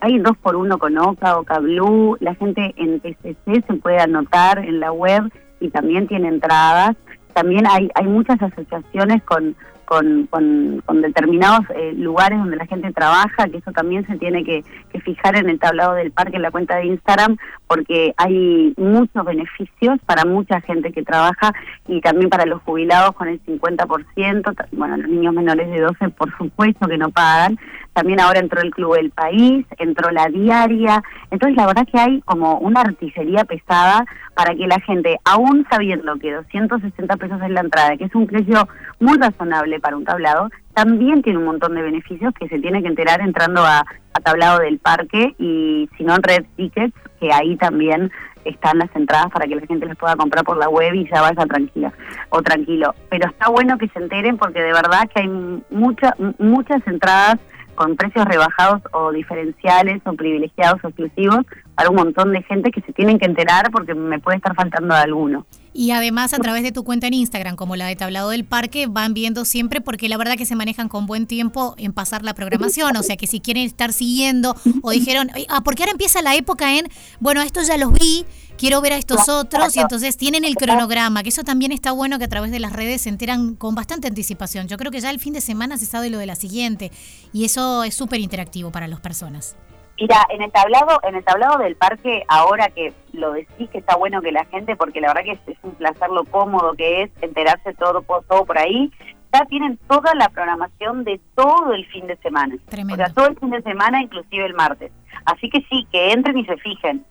hay 0.00 0.18
dos 0.18 0.36
por 0.38 0.56
uno 0.56 0.78
con 0.78 0.98
Oca, 0.98 1.38
Oca 1.38 1.58
Blue, 1.60 2.16
la 2.20 2.34
gente 2.34 2.74
en 2.76 3.00
PCC 3.00 3.64
se 3.66 3.74
puede 3.74 4.00
anotar 4.00 4.58
en 4.58 4.80
la 4.80 4.92
web 4.92 5.32
y 5.60 5.70
también 5.70 6.06
tiene 6.08 6.28
entradas. 6.28 6.96
También 7.32 7.66
hay, 7.66 7.88
hay 7.94 8.06
muchas 8.06 8.40
asociaciones 8.42 9.22
con 9.22 9.54
con, 9.88 10.26
con, 10.26 11.00
determinados 11.00 11.64
eh, 11.74 11.94
lugares 11.94 12.38
donde 12.38 12.56
la 12.56 12.66
gente 12.66 12.92
trabaja, 12.92 13.48
que 13.48 13.56
eso 13.56 13.72
también 13.72 14.06
se 14.06 14.18
tiene 14.18 14.44
que, 14.44 14.62
fijar 15.02 15.36
en 15.36 15.48
el 15.48 15.58
tablado 15.58 15.94
del 15.94 16.10
parque, 16.10 16.36
en 16.36 16.42
la 16.42 16.50
cuenta 16.50 16.76
de 16.76 16.86
Instagram, 16.86 17.38
porque 17.66 18.12
hay 18.18 18.74
muchos 18.76 19.24
beneficios 19.24 19.98
para 20.04 20.26
mucha 20.26 20.60
gente 20.60 20.92
que 20.92 21.02
trabaja 21.02 21.52
y 21.86 22.00
también 22.02 22.28
para 22.28 22.44
los 22.44 22.60
jubilados 22.62 23.14
con 23.14 23.28
el 23.28 23.42
50%, 23.44 24.66
bueno, 24.72 24.96
los 24.98 25.08
niños 25.08 25.32
menores 25.32 25.70
de 25.70 25.80
12 25.80 26.10
por 26.10 26.36
supuesto 26.36 26.86
que 26.86 26.98
no 26.98 27.08
pagan, 27.10 27.58
también 27.94 28.20
ahora 28.20 28.40
entró 28.40 28.60
el 28.60 28.70
Club 28.70 28.96
del 28.96 29.10
País, 29.10 29.64
entró 29.78 30.10
la 30.10 30.26
diaria, 30.26 31.02
entonces 31.30 31.56
la 31.56 31.66
verdad 31.66 31.86
que 31.90 31.98
hay 31.98 32.20
como 32.22 32.58
una 32.58 32.82
artillería 32.82 33.44
pesada 33.44 34.04
para 34.34 34.54
que 34.54 34.68
la 34.68 34.78
gente, 34.80 35.18
aún 35.24 35.66
sabiendo 35.68 36.16
que 36.16 36.32
260 36.32 37.16
pesos 37.16 37.42
es 37.42 37.50
la 37.50 37.60
entrada, 37.60 37.96
que 37.96 38.04
es 38.04 38.14
un 38.14 38.26
precio 38.26 38.68
muy 39.00 39.18
razonable 39.18 39.77
para 39.80 39.96
un 39.96 40.04
tablado, 40.04 40.48
también 40.74 41.22
tiene 41.22 41.38
un 41.38 41.46
montón 41.46 41.74
de 41.74 41.82
beneficios 41.82 42.32
que 42.34 42.48
se 42.48 42.58
tiene 42.58 42.82
que 42.82 42.88
enterar 42.88 43.20
entrando 43.20 43.64
a, 43.64 43.84
tablado 44.22 44.58
del 44.58 44.78
parque 44.78 45.34
y 45.38 45.88
si 45.96 46.02
no 46.02 46.16
en 46.16 46.22
Red 46.24 46.44
Tickets, 46.56 46.94
que 47.20 47.32
ahí 47.32 47.56
también 47.56 48.10
están 48.44 48.78
las 48.78 48.94
entradas 48.96 49.30
para 49.32 49.46
que 49.46 49.54
la 49.54 49.66
gente 49.66 49.86
las 49.86 49.96
pueda 49.96 50.16
comprar 50.16 50.44
por 50.44 50.56
la 50.56 50.68
web 50.68 50.92
y 50.94 51.08
ya 51.08 51.20
vaya 51.20 51.46
tranquila 51.46 51.92
o 52.30 52.42
tranquilo. 52.42 52.94
Pero 53.10 53.28
está 53.28 53.48
bueno 53.48 53.78
que 53.78 53.88
se 53.88 53.98
enteren 54.00 54.36
porque 54.36 54.60
de 54.60 54.72
verdad 54.72 55.08
que 55.14 55.20
hay 55.20 55.28
muchas 55.70 56.14
muchas 56.38 56.84
entradas 56.86 57.38
con 57.76 57.94
precios 57.94 58.24
rebajados 58.24 58.82
o 58.92 59.12
diferenciales 59.12 60.02
o 60.04 60.12
privilegiados 60.14 60.82
o 60.82 60.88
exclusivos 60.88 61.46
para 61.78 61.90
un 61.90 61.96
montón 61.96 62.32
de 62.32 62.42
gente 62.42 62.72
que 62.72 62.80
se 62.80 62.92
tienen 62.92 63.20
que 63.20 63.26
enterar 63.26 63.70
porque 63.70 63.94
me 63.94 64.18
puede 64.18 64.38
estar 64.38 64.52
faltando 64.52 64.96
de 64.96 65.00
alguno. 65.00 65.46
Y 65.72 65.92
además 65.92 66.34
a 66.34 66.38
través 66.38 66.64
de 66.64 66.72
tu 66.72 66.82
cuenta 66.82 67.06
en 67.06 67.14
Instagram, 67.14 67.54
como 67.54 67.76
la 67.76 67.86
de 67.86 67.94
Tablado 67.94 68.30
del 68.30 68.44
Parque, 68.44 68.88
van 68.88 69.14
viendo 69.14 69.44
siempre 69.44 69.80
porque 69.80 70.08
la 70.08 70.16
verdad 70.16 70.36
que 70.36 70.44
se 70.44 70.56
manejan 70.56 70.88
con 70.88 71.06
buen 71.06 71.28
tiempo 71.28 71.76
en 71.78 71.92
pasar 71.92 72.24
la 72.24 72.34
programación. 72.34 72.96
O 72.96 73.04
sea 73.04 73.16
que 73.16 73.28
si 73.28 73.38
quieren 73.38 73.62
estar 73.62 73.92
siguiendo 73.92 74.56
o 74.82 74.90
dijeron, 74.90 75.30
ah, 75.48 75.60
porque 75.62 75.84
ahora 75.84 75.92
empieza 75.92 76.20
la 76.20 76.34
época 76.34 76.76
en, 76.76 76.88
bueno, 77.20 77.42
esto 77.42 77.62
ya 77.62 77.76
los 77.76 77.92
vi, 77.92 78.26
quiero 78.56 78.80
ver 78.80 78.94
a 78.94 78.96
estos 78.96 79.28
otros 79.28 79.76
y 79.76 79.78
entonces 79.78 80.16
tienen 80.16 80.44
el 80.44 80.56
cronograma, 80.56 81.22
que 81.22 81.28
eso 81.28 81.44
también 81.44 81.70
está 81.70 81.92
bueno 81.92 82.18
que 82.18 82.24
a 82.24 82.28
través 82.28 82.50
de 82.50 82.58
las 82.58 82.72
redes 82.72 83.02
se 83.02 83.08
enteran 83.08 83.54
con 83.54 83.76
bastante 83.76 84.08
anticipación. 84.08 84.66
Yo 84.66 84.78
creo 84.78 84.90
que 84.90 85.00
ya 85.00 85.10
el 85.10 85.20
fin 85.20 85.32
de 85.32 85.40
semana 85.40 85.78
se 85.78 85.86
sabe 85.86 86.10
lo 86.10 86.18
de 86.18 86.26
la 86.26 86.34
siguiente 86.34 86.90
y 87.32 87.44
eso 87.44 87.84
es 87.84 87.94
súper 87.94 88.18
interactivo 88.18 88.72
para 88.72 88.88
las 88.88 88.98
personas. 88.98 89.54
Mira, 90.00 90.26
en 90.30 90.42
el 90.42 90.52
tablado, 90.52 91.00
en 91.02 91.16
el 91.16 91.24
tablado 91.24 91.58
del 91.58 91.74
parque, 91.74 92.22
ahora 92.28 92.68
que 92.68 92.92
lo 93.12 93.32
decís 93.32 93.68
que 93.70 93.78
está 93.78 93.96
bueno 93.96 94.22
que 94.22 94.30
la 94.30 94.44
gente, 94.44 94.76
porque 94.76 95.00
la 95.00 95.08
verdad 95.08 95.24
que 95.24 95.52
es, 95.52 95.58
un 95.62 95.72
placer 95.72 96.08
lo 96.10 96.24
cómodo 96.24 96.74
que 96.74 97.02
es 97.02 97.10
enterarse 97.20 97.74
todo, 97.74 98.02
todo 98.28 98.44
por 98.44 98.58
ahí, 98.58 98.92
ya 99.32 99.44
tienen 99.46 99.76
toda 99.88 100.14
la 100.14 100.28
programación 100.28 101.02
de 101.02 101.20
todo 101.34 101.72
el 101.72 101.84
fin 101.86 102.06
de 102.06 102.16
semana. 102.18 102.54
O 102.92 102.96
sea, 102.96 103.08
todo 103.10 103.26
el 103.26 103.38
fin 103.38 103.50
de 103.50 103.60
semana, 103.62 104.00
inclusive 104.00 104.46
el 104.46 104.54
martes. 104.54 104.92
Así 105.24 105.50
que 105.50 105.64
sí, 105.68 105.86
que 105.90 106.12
entren 106.12 106.38
y 106.38 106.44
se 106.44 106.56
fijen. 106.58 107.04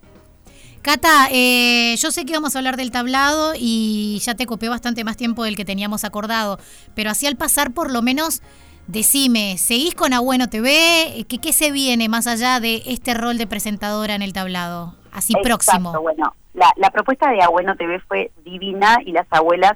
Cata, 0.82 1.28
eh, 1.32 1.96
yo 1.98 2.12
sé 2.12 2.26
que 2.26 2.32
vamos 2.32 2.56
a 2.56 2.60
hablar 2.60 2.78
del 2.78 2.92
tablado 2.92 3.54
y 3.60 4.20
ya 4.22 4.36
te 4.36 4.46
copé 4.46 4.70
bastante 4.70 5.04
más 5.04 5.18
tiempo 5.18 5.44
del 5.44 5.58
que 5.58 5.66
teníamos 5.66 6.06
acordado, 6.06 6.58
pero 6.96 7.10
así 7.10 7.28
al 7.28 7.36
pasar 7.36 7.74
por 7.74 7.92
lo 7.92 8.02
menos 8.02 8.42
Decime, 8.88 9.58
¿seguís 9.58 9.96
con 9.96 10.14
Abueno 10.14 10.50
TV? 10.50 11.26
¿Qué, 11.28 11.40
¿Qué 11.40 11.54
se 11.54 11.72
viene 11.72 12.10
más 12.10 12.28
allá 12.28 12.60
de 12.60 12.82
este 12.86 13.14
rol 13.14 13.38
de 13.38 13.48
presentadora 13.48 14.16
en 14.16 14.22
el 14.22 14.34
tablado? 14.34 14.96
así 15.18 15.34
próximo. 15.42 16.00
Bueno, 16.02 16.36
la, 16.54 16.72
la 16.78 16.92
propuesta 16.92 17.30
de 17.32 17.42
Abueno 17.42 17.76
TV 17.76 18.00
fue 18.02 18.32
divina 18.46 19.00
y 19.04 19.12
las 19.12 19.26
abuelas 19.32 19.74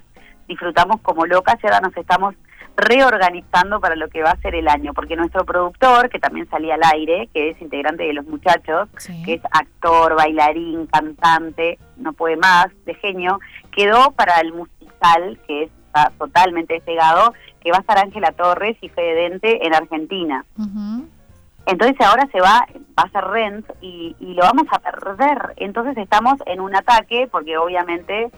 disfrutamos 0.48 1.02
como 1.02 1.26
locas 1.26 1.56
y 1.62 1.68
ahora 1.68 1.82
nos 1.82 1.98
estamos 1.98 2.36
reorganizando 2.78 3.82
para 3.82 3.96
lo 3.96 4.08
que 4.08 4.22
va 4.22 4.32
a 4.32 4.38
ser 4.38 4.56
el 4.56 4.68
año, 4.68 4.94
porque 4.94 5.16
nuestro 5.16 5.46
productor, 5.46 6.10
que 6.10 6.20
también 6.20 6.50
salía 6.50 6.76
al 6.76 6.84
aire, 6.94 7.28
que 7.34 7.50
es 7.50 7.62
integrante 7.62 8.04
de 8.04 8.14
Los 8.14 8.26
Muchachos, 8.28 8.88
que 9.26 9.34
es 9.34 9.42
actor, 9.52 10.16
bailarín, 10.16 10.88
cantante, 10.88 11.80
no 11.98 12.14
puede 12.14 12.38
más, 12.38 12.68
de 12.86 12.94
genio, 12.96 13.40
quedó 13.72 14.12
para 14.12 14.40
el 14.40 14.54
musical, 14.54 15.40
que 15.48 15.64
está 15.92 16.12
totalmente 16.18 16.76
despegado, 16.76 17.34
que 17.62 17.72
va 17.72 17.78
a 17.78 17.82
estar 17.82 17.98
Ángela 17.98 18.32
Torres 18.32 18.78
y 18.82 18.90
Fede 18.90 19.30
Dente 19.30 19.66
en 19.66 19.76
Argentina. 19.76 20.46
Entonces 21.66 21.96
ahora 22.02 22.28
se 22.32 22.42
va, 22.42 22.66
va 22.98 23.04
a 23.04 23.10
ser 23.10 23.24
Rent 23.26 23.66
y, 23.82 24.16
y 24.20 24.34
lo 24.34 24.44
vamos 24.44 24.66
a 24.72 24.80
perder. 24.80 25.54
Entonces 25.58 25.96
estamos 25.98 26.36
en 26.48 26.60
un 26.60 26.76
ataque, 26.76 27.28
porque 27.32 27.58
obviamente 27.58 28.32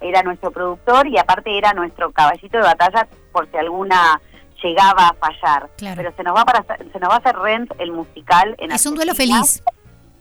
era 0.00 0.22
nuestro 0.22 0.50
productor 0.50 1.06
y 1.08 1.18
aparte 1.18 1.56
era 1.56 1.72
nuestro 1.72 2.12
caballito 2.12 2.56
de 2.56 2.62
batalla 2.62 3.08
por 3.32 3.50
si 3.50 3.56
alguna 3.56 4.20
llegaba 4.62 5.08
a 5.08 5.14
fallar. 5.14 5.68
Pero 5.76 6.12
se 6.16 6.22
nos 6.22 6.36
va 6.36 6.44
para 6.44 6.64
se 6.76 7.00
nos 7.00 7.10
va 7.10 7.14
a 7.14 7.18
hacer 7.18 7.36
Rent 7.36 7.72
el 7.78 7.92
musical 7.92 8.54
en 8.58 8.70
Es 8.70 8.86
un 8.86 8.94
duelo 8.94 9.14
feliz. 9.14 9.62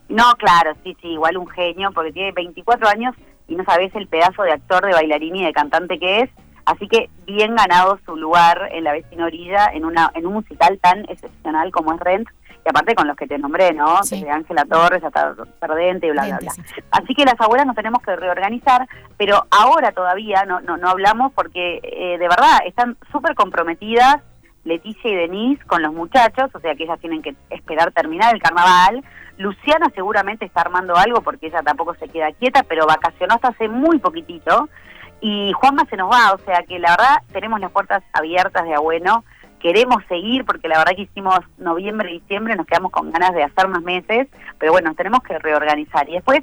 No, 0.09 0.35
claro, 0.37 0.73
sí, 0.83 0.97
sí, 1.01 1.09
igual 1.09 1.37
un 1.37 1.47
genio 1.47 1.91
porque 1.93 2.11
tiene 2.11 2.31
24 2.33 2.89
años 2.89 3.15
y 3.47 3.55
no 3.55 3.63
sabes 3.63 3.93
el 3.95 4.07
pedazo 4.07 4.43
de 4.43 4.51
actor, 4.51 4.85
de 4.85 4.93
bailarín 4.93 5.35
y 5.35 5.45
de 5.45 5.53
cantante 5.53 5.99
que 5.99 6.21
es. 6.21 6.29
Así 6.71 6.87
que 6.87 7.09
bien 7.25 7.55
ganado 7.55 7.99
su 8.05 8.15
lugar 8.15 8.69
en 8.71 8.85
la 8.85 8.93
vecina 8.93 9.25
orilla 9.25 9.67
en 9.73 9.83
una 9.83 10.09
en 10.15 10.25
un 10.25 10.33
musical 10.33 10.79
tan 10.81 10.99
excepcional 11.09 11.69
como 11.71 11.93
es 11.93 11.99
Rent 11.99 12.29
y 12.65 12.69
aparte 12.69 12.95
con 12.95 13.07
los 13.07 13.17
que 13.17 13.27
te 13.27 13.37
nombré, 13.37 13.73
¿no? 13.73 13.99
Desde 14.01 14.29
Ángela 14.29 14.63
Torres 14.65 15.03
hasta 15.03 15.33
Perdente 15.59 16.07
y 16.07 16.11
bla, 16.11 16.27
bla, 16.27 16.37
bla. 16.37 16.53
Así 16.91 17.13
que 17.13 17.25
las 17.25 17.39
abuelas 17.41 17.65
nos 17.65 17.75
tenemos 17.75 18.01
que 18.03 18.15
reorganizar, 18.15 18.87
pero 19.17 19.47
ahora 19.49 19.91
todavía 19.91 20.45
no, 20.45 20.61
no, 20.61 20.77
no 20.77 20.89
hablamos 20.89 21.33
porque 21.33 21.81
eh, 21.83 22.17
de 22.17 22.27
verdad 22.27 22.59
están 22.65 22.97
súper 23.11 23.35
comprometidas 23.35 24.21
Leticia 24.63 25.11
y 25.11 25.15
Denise 25.15 25.65
con 25.65 25.81
los 25.81 25.91
muchachos, 25.91 26.51
o 26.53 26.59
sea 26.59 26.75
que 26.75 26.83
ellas 26.83 26.99
tienen 26.99 27.21
que 27.21 27.35
esperar 27.49 27.91
terminar 27.91 28.33
el 28.33 28.41
carnaval. 28.41 29.03
Luciana 29.37 29.87
seguramente 29.95 30.45
está 30.45 30.61
armando 30.61 30.95
algo 30.95 31.21
porque 31.21 31.47
ella 31.47 31.63
tampoco 31.63 31.95
se 31.95 32.07
queda 32.07 32.31
quieta, 32.33 32.63
pero 32.63 32.85
vacacionó 32.85 33.35
hasta 33.35 33.49
hace 33.49 33.67
muy 33.67 33.97
poquitito. 33.97 34.69
Y 35.21 35.53
Juanma 35.53 35.85
se 35.85 35.97
nos 35.97 36.11
va, 36.11 36.33
o 36.33 36.37
sea 36.39 36.63
que 36.67 36.79
la 36.79 36.91
verdad 36.91 37.21
tenemos 37.31 37.59
las 37.59 37.71
puertas 37.71 38.03
abiertas 38.13 38.63
de 38.63 38.73
Abueno 38.73 39.23
queremos 39.61 40.03
seguir 40.09 40.43
porque 40.45 40.67
la 40.67 40.79
verdad 40.79 40.93
que 40.95 41.03
hicimos 41.03 41.39
noviembre 41.57 42.11
y 42.11 42.19
diciembre, 42.19 42.55
nos 42.55 42.65
quedamos 42.65 42.91
con 42.91 43.11
ganas 43.11 43.33
de 43.33 43.43
hacer 43.43 43.67
más 43.67 43.81
meses, 43.83 44.27
pero 44.59 44.71
bueno, 44.71 44.93
tenemos 44.95 45.21
que 45.21 45.37
reorganizar. 45.37 46.09
Y 46.09 46.13
después, 46.13 46.41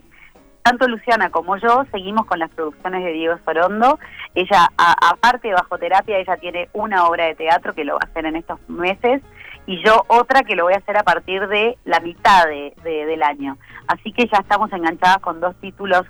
tanto 0.63 0.87
Luciana 0.87 1.31
como 1.31 1.57
yo 1.57 1.85
seguimos 1.91 2.27
con 2.27 2.39
las 2.39 2.51
producciones 2.51 3.05
de 3.05 3.13
Diego 3.13 3.39
Sorondo. 3.45 3.99
Ella, 4.35 4.69
aparte 4.77 5.49
de 5.49 5.55
Bajo 5.55 5.79
Terapia, 5.79 6.19
ella 6.19 6.37
tiene 6.37 6.69
una 6.73 7.07
obra 7.07 7.27
de 7.27 7.35
teatro 7.35 7.75
que 7.75 7.85
lo 7.85 7.95
va 7.95 8.01
a 8.03 8.09
hacer 8.09 8.27
en 8.27 8.37
estos 8.37 8.61
meses 8.69 9.23
y 9.67 9.83
yo 9.85 10.05
otra 10.09 10.43
que 10.43 10.57
lo 10.57 10.65
voy 10.65 10.75
a 10.75 10.79
hacer 10.79 10.97
a 10.97 11.03
partir 11.03 11.47
de 11.49 11.77
la 11.85 12.01
mitad 12.01 12.47
de, 12.47 12.75
del 12.85 13.23
año. 13.23 13.59
Así 13.87 14.13
que 14.13 14.27
ya 14.27 14.39
estamos 14.39 14.73
enganchadas 14.73 15.19
con 15.19 15.41
dos 15.41 15.55
títulos 15.61 16.05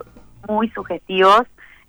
muy 0.47 0.69
sugestivos 0.71 1.43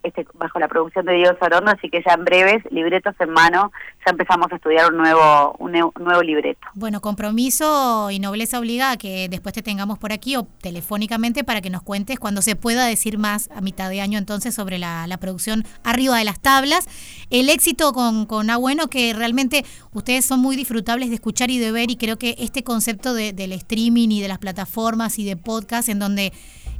este, 0.03 0.25
bajo 0.33 0.59
la 0.59 0.67
producción 0.67 1.05
de 1.05 1.13
Diego 1.13 1.35
Sorondo, 1.39 1.71
así 1.71 1.89
que 1.89 2.01
ya 2.05 2.13
en 2.13 2.23
breves, 2.23 2.63
libretos 2.71 3.15
en 3.19 3.31
mano, 3.31 3.71
ya 4.05 4.11
empezamos 4.11 4.51
a 4.51 4.55
estudiar 4.55 4.91
un 4.91 4.97
nuevo, 4.97 5.55
un, 5.59 5.71
nuevo 5.71 6.21
libreto. 6.21 6.67
Bueno, 6.73 7.01
compromiso 7.01 8.09
y 8.11 8.19
nobleza 8.19 8.59
obliga 8.59 8.91
a 8.91 8.97
que 8.97 9.27
después 9.29 9.53
te 9.53 9.61
tengamos 9.61 9.99
por 9.99 10.11
aquí 10.13 10.35
o 10.35 10.43
telefónicamente 10.43 11.43
para 11.43 11.61
que 11.61 11.69
nos 11.69 11.81
cuentes 11.81 12.19
cuando 12.19 12.41
se 12.41 12.55
pueda 12.55 12.85
decir 12.85 13.17
más 13.17 13.49
a 13.55 13.61
mitad 13.61 13.89
de 13.89 14.01
año 14.01 14.17
entonces 14.17 14.55
sobre 14.55 14.77
la, 14.77 15.07
producción 15.19 15.65
arriba 15.83 16.17
de 16.17 16.23
las 16.23 16.39
tablas. 16.39 16.87
El 17.29 17.49
éxito 17.49 17.91
con, 17.91 18.25
con 18.25 18.49
Abueno, 18.49 18.87
que 18.87 19.13
realmente 19.13 19.65
ustedes 19.91 20.23
son 20.23 20.39
muy 20.39 20.55
disfrutables 20.55 21.09
de 21.09 21.15
escuchar 21.15 21.51
y 21.51 21.59
de 21.59 21.73
ver 21.73 21.91
y 21.91 21.97
creo 21.97 22.17
que 22.17 22.35
este 22.39 22.63
concepto 22.63 23.13
de, 23.13 23.33
del 23.33 23.51
streaming 23.51 24.09
y 24.09 24.21
de 24.21 24.29
las 24.29 24.37
plataformas 24.37 25.19
y 25.19 25.25
de 25.25 25.35
podcast 25.35 25.89
en 25.89 25.99
donde 25.99 26.31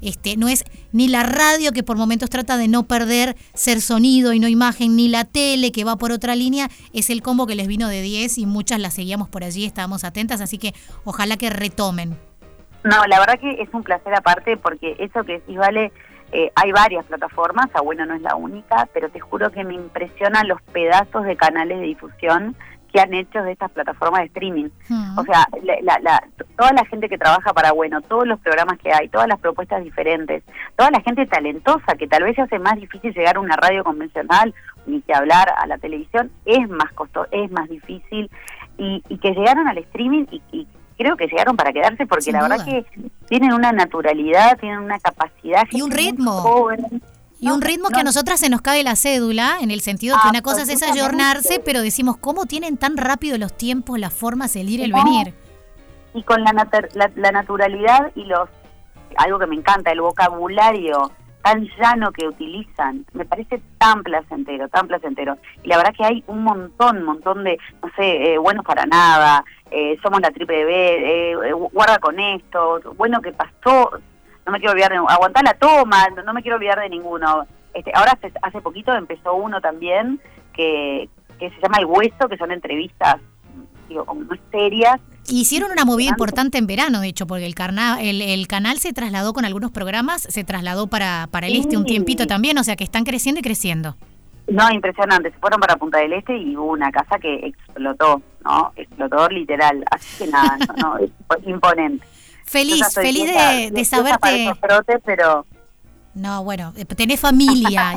este, 0.02 0.38
no 0.38 0.48
es 0.48 0.64
ni 0.92 1.08
la 1.08 1.24
radio 1.24 1.72
que 1.72 1.84
por 1.84 1.98
momentos 1.98 2.30
trata 2.30 2.58
de 2.58 2.68
no 2.68 2.84
perder 2.84 3.36
ser 3.54 3.82
sonido 3.82 4.34
y 4.34 4.40
no 4.40 4.48
imagen, 4.48 4.96
ni 4.96 5.08
la 5.08 5.26
tele 5.26 5.72
que 5.72 5.84
va 5.84 5.96
por 5.96 6.12
otra 6.12 6.36
línea, 6.36 6.68
es 6.94 7.10
el 7.10 7.22
combo 7.22 7.48
que 7.48 7.56
les 7.56 7.68
vino 7.68 7.88
de 7.88 8.02
10 8.02 8.38
y 8.38 8.46
muchas 8.46 8.80
las 8.80 8.94
seguíamos 8.94 9.30
por 9.30 9.44
allí, 9.44 9.66
estábamos 9.66 10.04
atentas, 10.04 10.42
así 10.42 10.58
que 10.58 10.74
ojalá 11.04 11.38
que 11.38 11.50
retomen. 11.50 12.18
No, 12.84 13.06
la 13.08 13.20
verdad 13.20 13.40
que 13.40 13.62
es 13.62 13.70
un 13.74 13.84
placer 13.84 14.14
aparte 14.14 14.56
porque 14.58 14.96
eso 15.00 15.24
que 15.24 15.34
decís, 15.34 15.58
vale, 15.58 15.92
eh, 16.32 16.52
hay 16.56 16.72
varias 16.72 17.06
plataformas, 17.06 17.68
a 17.74 17.82
bueno 17.82 18.06
no 18.06 18.14
es 18.14 18.22
la 18.22 18.36
única, 18.36 18.88
pero 18.94 19.10
te 19.10 19.20
juro 19.20 19.52
que 19.52 19.64
me 19.64 19.74
impresionan 19.74 20.48
los 20.48 20.62
pedazos 20.62 21.26
de 21.26 21.36
canales 21.36 21.80
de 21.80 21.88
difusión 21.88 22.56
que 22.92 23.00
han 23.00 23.14
hecho 23.14 23.42
de 23.44 23.52
estas 23.52 23.72
plataformas 23.72 24.22
de 24.22 24.28
streaming. 24.28 24.70
O 25.18 25.24
sea, 25.24 25.48
la, 25.62 26.24
toda 26.58 26.74
la 26.74 26.86
gente 26.86 27.08
que 27.10 27.18
trabaja 27.18 27.54
para 27.54 27.72
Bueno, 27.72 28.02
todos 28.02 28.28
los 28.28 28.40
programas 28.40 28.78
que 28.80 28.92
hay, 28.92 29.08
todas 29.10 29.28
las 29.28 29.40
propuestas 29.40 29.84
diferentes, 29.84 30.44
toda 30.76 30.92
la 30.92 31.02
gente 31.02 31.26
talentosa 31.26 31.96
que 31.98 32.08
tal 32.08 32.24
vez 32.24 32.36
se 32.36 32.42
hace 32.42 32.60
más 32.60 32.76
difícil 32.76 33.14
llegar 33.14 33.38
a 33.38 33.40
una 33.40 33.56
radio 33.56 33.84
convencional 33.84 34.54
ni 34.86 35.02
que 35.02 35.14
hablar 35.14 35.54
a 35.58 35.68
la 35.68 35.78
televisión, 35.78 36.32
es 36.46 36.68
más 36.70 36.92
costoso, 36.94 37.28
es 37.32 37.52
más 37.52 37.70
difícil 37.70 38.30
y, 38.78 39.02
que 39.18 39.32
llegaron 39.34 39.68
al 39.68 39.78
streaming 39.78 40.26
y, 40.52 40.68
creo 40.98 41.16
que 41.16 41.28
llegaron 41.28 41.56
para 41.56 41.72
quedarse 41.72 42.06
porque 42.06 42.30
la 42.34 42.42
verdad 42.42 42.66
que 42.66 42.86
tienen 43.30 43.54
una 43.54 43.72
naturalidad, 43.72 44.58
tienen 44.60 44.80
una 44.80 45.00
capacidad 45.00 45.64
y 45.72 45.82
un 45.82 45.92
ritmo. 45.92 46.44
Y 47.40 47.50
un 47.50 47.62
ritmo 47.62 47.90
que 47.90 48.02
a 48.02 48.04
nosotras 48.04 48.40
se 48.40 48.50
nos 48.50 48.62
cae 48.62 48.84
la 48.84 48.96
cédula, 48.96 49.58
en 49.62 49.72
el 49.72 49.80
sentido 49.80 50.18
que 50.22 50.30
una 50.30 50.42
cosa 50.42 50.64
es 50.64 50.84
ayornarse, 50.84 51.62
pero 51.64 51.82
decimos, 51.82 52.18
¿cómo 52.18 52.46
tienen 52.46 52.78
tan 52.78 52.98
rápido 52.98 53.38
los 53.38 53.56
tiempos, 53.56 53.98
las 53.98 54.14
formas, 54.14 54.56
el 54.56 54.70
ir, 54.70 54.82
el 54.82 54.92
venir? 54.92 55.34
Y 56.14 56.24
con 56.24 56.44
la, 56.44 56.52
la, 57.16 57.32
naturalidad 57.32 58.12
y 58.16 58.26
los, 58.26 58.50
algo 59.18 59.40
que 59.40 59.48
me 59.48 59.56
encanta, 59.56 59.92
el 59.92 60.02
vocabulario 60.02 61.12
tan 61.42 61.66
llano 61.80 62.12
que 62.12 62.28
utilizan, 62.28 63.06
me 63.14 63.24
parece 63.24 63.62
tan 63.78 64.04
placentero, 64.04 64.68
tan 64.68 64.88
placentero. 64.88 65.38
Y 65.64 65.70
la 65.70 65.78
verdad 65.78 65.94
que 65.98 66.04
hay 66.04 66.24
un 66.28 66.44
montón, 66.44 67.04
montón 67.04 67.46
de, 67.46 67.58
no 67.82 67.90
sé, 67.96 68.34
eh, 68.34 68.38
buenos 68.38 68.66
para 68.66 68.86
nada, 68.86 69.46
eh, 69.72 69.98
somos 70.04 70.20
la 70.20 70.32
triple 70.32 70.66
B, 70.66 71.32
eh, 71.32 71.54
guarda 71.54 72.00
con 72.00 72.20
esto, 72.20 72.82
bueno 72.98 73.22
que 73.22 73.32
pasó, 73.32 73.92
no 74.50 74.54
me 74.54 74.60
quiero 74.60 74.72
olvidar 74.72 74.92
de 74.92 74.98
aguantar 74.98 75.44
la 75.44 75.54
toma, 75.54 76.08
no, 76.26 76.34
me 76.34 76.42
quiero 76.42 76.58
olvidar 76.58 76.80
de 76.80 76.90
ninguno. 76.90 77.46
Este, 77.74 77.92
ahora 77.94 78.14
hace, 78.14 78.34
hace 78.42 78.62
poquito 78.62 78.94
empezó 78.96 79.36
uno 79.36 79.62
también 79.62 80.20
que, 80.54 81.08
que 81.38 81.52
se 81.52 81.62
llama 81.62 81.78
El 81.78 81.86
Hueso, 81.86 82.28
que 82.28 82.38
son 82.38 82.52
entrevistas, 82.52 83.18
digo, 83.88 84.06
como 84.06 84.22
muy 84.22 84.40
serias. 84.52 85.00
Hicieron 85.28 85.72
una 85.72 85.86
movida 85.86 86.10
importante 86.10 86.58
en 86.58 86.66
verano, 86.66 87.02
de 87.02 87.10
hecho, 87.10 87.28
porque 87.28 87.46
el, 87.46 87.54
carna, 87.54 88.02
el, 88.02 88.24
el, 88.24 88.48
canal 88.48 88.80
se 88.80 88.92
trasladó 88.92 89.34
con 89.34 89.46
algunos 89.46 89.70
programas, 89.70 90.24
se 90.24 90.44
trasladó 90.44 90.88
para, 90.88 91.28
para 91.30 91.46
el 91.46 91.56
este 91.56 91.78
un 91.78 91.86
tiempito 91.86 92.26
también, 92.26 92.58
o 92.58 92.64
sea 92.64 92.76
que 92.76 92.84
están 92.84 93.04
creciendo 93.04 93.40
y 93.40 93.44
creciendo. 93.44 93.96
No, 94.48 94.68
impresionante. 94.72 95.30
Se 95.30 95.38
fueron 95.38 95.60
para 95.60 95.76
Punta 95.76 96.00
del 96.00 96.14
Este 96.14 96.36
y 96.36 96.58
hubo 96.58 96.72
una 96.72 96.92
casa 96.92 97.20
que 97.20 97.36
explotó, 97.46 98.24
¿no? 98.44 98.72
Explotó 98.76 99.30
literal. 99.30 99.84
Así 99.92 100.24
que 100.24 100.32
nada, 100.32 100.58
no, 100.82 100.96
imponente. 101.46 102.04
Feliz, 102.50 102.94
feliz 102.96 103.32
de, 103.32 103.70
de 103.72 103.86
saberte. 103.86 104.52
pero 105.06 105.46
no, 106.16 106.44
bueno, 106.44 106.74
eh, 106.76 106.86
tenés 106.86 107.20
familia, 107.20 107.94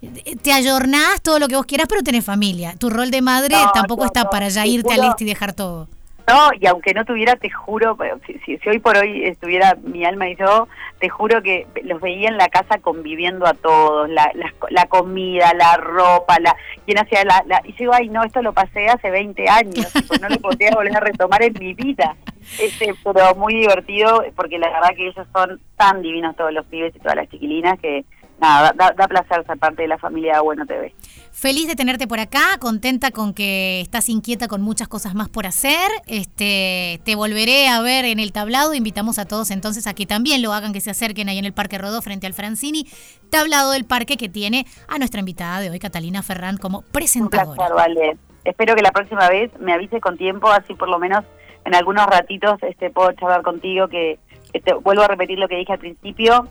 te 0.42 0.52
ayornás 0.52 1.20
todo 1.22 1.38
lo 1.38 1.46
que 1.48 1.56
vos 1.56 1.66
quieras, 1.66 1.86
pero 1.88 2.02
tenés 2.02 2.24
familia. 2.24 2.74
Tu 2.78 2.90
rol 2.90 3.10
de 3.10 3.22
madre 3.22 3.54
tampoco 3.72 4.06
está 4.06 4.30
para 4.30 4.48
ya 4.48 4.66
irte 4.66 4.94
al 4.94 5.04
este 5.04 5.24
y 5.24 5.26
dejar 5.26 5.52
todo. 5.52 5.88
No, 6.26 6.50
y 6.58 6.66
aunque 6.66 6.94
no 6.94 7.04
tuviera, 7.04 7.36
te 7.36 7.50
juro, 7.50 7.98
si, 8.26 8.58
si, 8.58 8.68
hoy 8.68 8.78
por 8.78 8.96
hoy 8.96 9.24
estuviera 9.26 9.76
mi 9.82 10.06
alma 10.06 10.26
y 10.26 10.36
yo, 10.36 10.68
te 10.98 11.10
juro 11.10 11.42
que 11.42 11.66
los 11.82 12.00
veía 12.00 12.30
en 12.30 12.38
la 12.38 12.48
casa 12.48 12.78
conviviendo 12.78 13.46
a 13.46 13.52
todos, 13.52 14.08
la, 14.08 14.32
la, 14.70 14.86
comida, 14.86 15.52
la 15.52 15.76
ropa, 15.76 16.38
la 16.40 16.56
quien 16.86 16.98
hacía 16.98 17.24
la, 17.24 17.60
Y 17.64 17.72
yo 17.72 17.78
digo, 17.78 17.92
ay, 17.92 18.08
no, 18.08 18.24
esto 18.24 18.40
lo 18.40 18.54
pasé 18.54 18.88
hace 18.88 19.10
20 19.10 19.48
años, 19.50 19.92
pues 20.08 20.18
no 20.22 20.30
lo 20.30 20.38
podría 20.38 20.70
volver 20.74 20.96
a 20.96 21.00
retomar 21.00 21.42
en 21.42 21.52
mi 21.60 21.74
vida. 21.74 22.16
Este, 22.58 22.94
pero 23.02 23.34
muy 23.34 23.54
divertido, 23.54 24.24
porque 24.36 24.58
la 24.58 24.70
verdad 24.70 24.90
que 24.96 25.08
ellos 25.08 25.26
son 25.32 25.60
tan 25.76 26.02
divinos 26.02 26.36
todos 26.36 26.52
los 26.52 26.66
pibes 26.66 26.94
y 26.94 26.98
todas 26.98 27.16
las 27.16 27.28
chiquilinas 27.28 27.78
que 27.80 28.04
nada, 28.40 28.72
da, 28.76 28.92
da 28.92 29.08
placer 29.08 29.44
ser 29.46 29.58
parte 29.58 29.82
de 29.82 29.88
la 29.88 29.98
familia 29.98 30.40
Bueno 30.40 30.66
TV. 30.66 30.94
Feliz 31.32 31.66
de 31.66 31.74
tenerte 31.74 32.06
por 32.06 32.20
acá, 32.20 32.58
contenta 32.60 33.10
con 33.10 33.34
que 33.34 33.80
estás 33.80 34.08
inquieta 34.08 34.46
con 34.46 34.62
muchas 34.62 34.88
cosas 34.88 35.14
más 35.14 35.28
por 35.28 35.46
hacer. 35.46 35.90
Este, 36.06 37.00
te 37.04 37.16
volveré 37.16 37.68
a 37.68 37.80
ver 37.80 38.04
en 38.04 38.20
el 38.20 38.32
tablado. 38.32 38.72
Invitamos 38.72 39.18
a 39.18 39.26
todos 39.26 39.50
entonces 39.50 39.86
a 39.86 39.94
que 39.94 40.06
también 40.06 40.42
lo 40.42 40.52
hagan, 40.52 40.72
que 40.72 40.80
se 40.80 40.90
acerquen 40.90 41.28
ahí 41.28 41.38
en 41.38 41.44
el 41.44 41.52
Parque 41.52 41.76
Rodó 41.76 42.02
frente 42.02 42.26
al 42.26 42.34
Francini, 42.34 42.86
tablado 43.30 43.72
del 43.72 43.84
parque 43.84 44.16
que 44.16 44.28
tiene 44.28 44.64
a 44.88 44.98
nuestra 44.98 45.20
invitada 45.20 45.60
de 45.60 45.70
hoy, 45.70 45.78
Catalina 45.78 46.22
Ferrán, 46.22 46.56
como 46.56 46.82
presentadora. 46.82 47.68
vale. 47.74 48.16
Espero 48.44 48.74
que 48.74 48.82
la 48.82 48.92
próxima 48.92 49.28
vez 49.28 49.50
me 49.58 49.72
avise 49.72 50.00
con 50.00 50.18
tiempo, 50.18 50.50
así 50.50 50.74
por 50.74 50.88
lo 50.88 50.98
menos 50.98 51.24
en 51.64 51.74
algunos 51.74 52.06
ratitos 52.06 52.62
este 52.62 52.90
puedo 52.90 53.12
charlar 53.12 53.42
contigo 53.42 53.88
que 53.88 54.18
Este, 54.52 54.72
vuelvo 54.74 55.02
a 55.02 55.08
repetir 55.08 55.38
lo 55.38 55.48
que 55.48 55.56
dije 55.56 55.72
al 55.72 55.80
principio, 55.80 56.46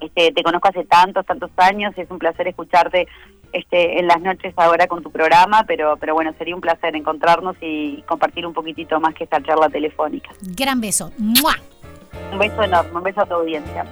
este, 0.00 0.32
te 0.32 0.42
conozco 0.42 0.68
hace 0.68 0.84
tantos, 0.84 1.26
tantos 1.26 1.50
años, 1.58 1.92
es 1.96 2.10
un 2.10 2.18
placer 2.18 2.48
escucharte 2.48 3.06
este, 3.52 3.98
en 3.98 4.06
las 4.06 4.20
noches 4.20 4.54
ahora 4.56 4.86
con 4.86 5.02
tu 5.02 5.10
programa, 5.10 5.64
pero, 5.66 5.96
pero 5.98 6.14
bueno, 6.14 6.32
sería 6.38 6.54
un 6.54 6.60
placer 6.60 6.96
encontrarnos 6.96 7.56
y 7.60 8.02
compartir 8.08 8.46
un 8.46 8.52
poquitito 8.52 8.98
más 9.00 9.14
que 9.14 9.24
esta 9.24 9.42
charla 9.42 9.68
telefónica. 9.68 10.30
Gran 10.56 10.80
beso. 10.80 11.12
Un 11.18 12.38
beso 12.38 12.62
enorme, 12.62 12.96
un 12.96 13.02
beso 13.02 13.20
a 13.20 13.26
tu 13.26 13.34
audiencia. 13.34 13.84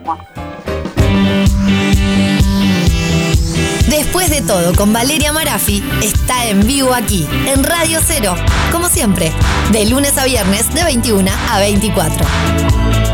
Después 3.89 4.31
de 4.31 4.41
todo, 4.41 4.75
con 4.75 4.93
Valeria 4.93 5.33
Marafi, 5.33 5.83
está 6.03 6.47
en 6.47 6.67
vivo 6.67 6.95
aquí, 6.95 7.27
en 7.47 7.63
Radio 7.63 8.01
Cero, 8.05 8.35
como 8.73 8.89
siempre, 8.89 9.33
de 9.73 9.87
lunes 9.87 10.17
a 10.19 10.25
viernes 10.25 10.73
de 10.75 10.85
21 10.85 11.31
a 11.51 11.59
24. 11.61 13.14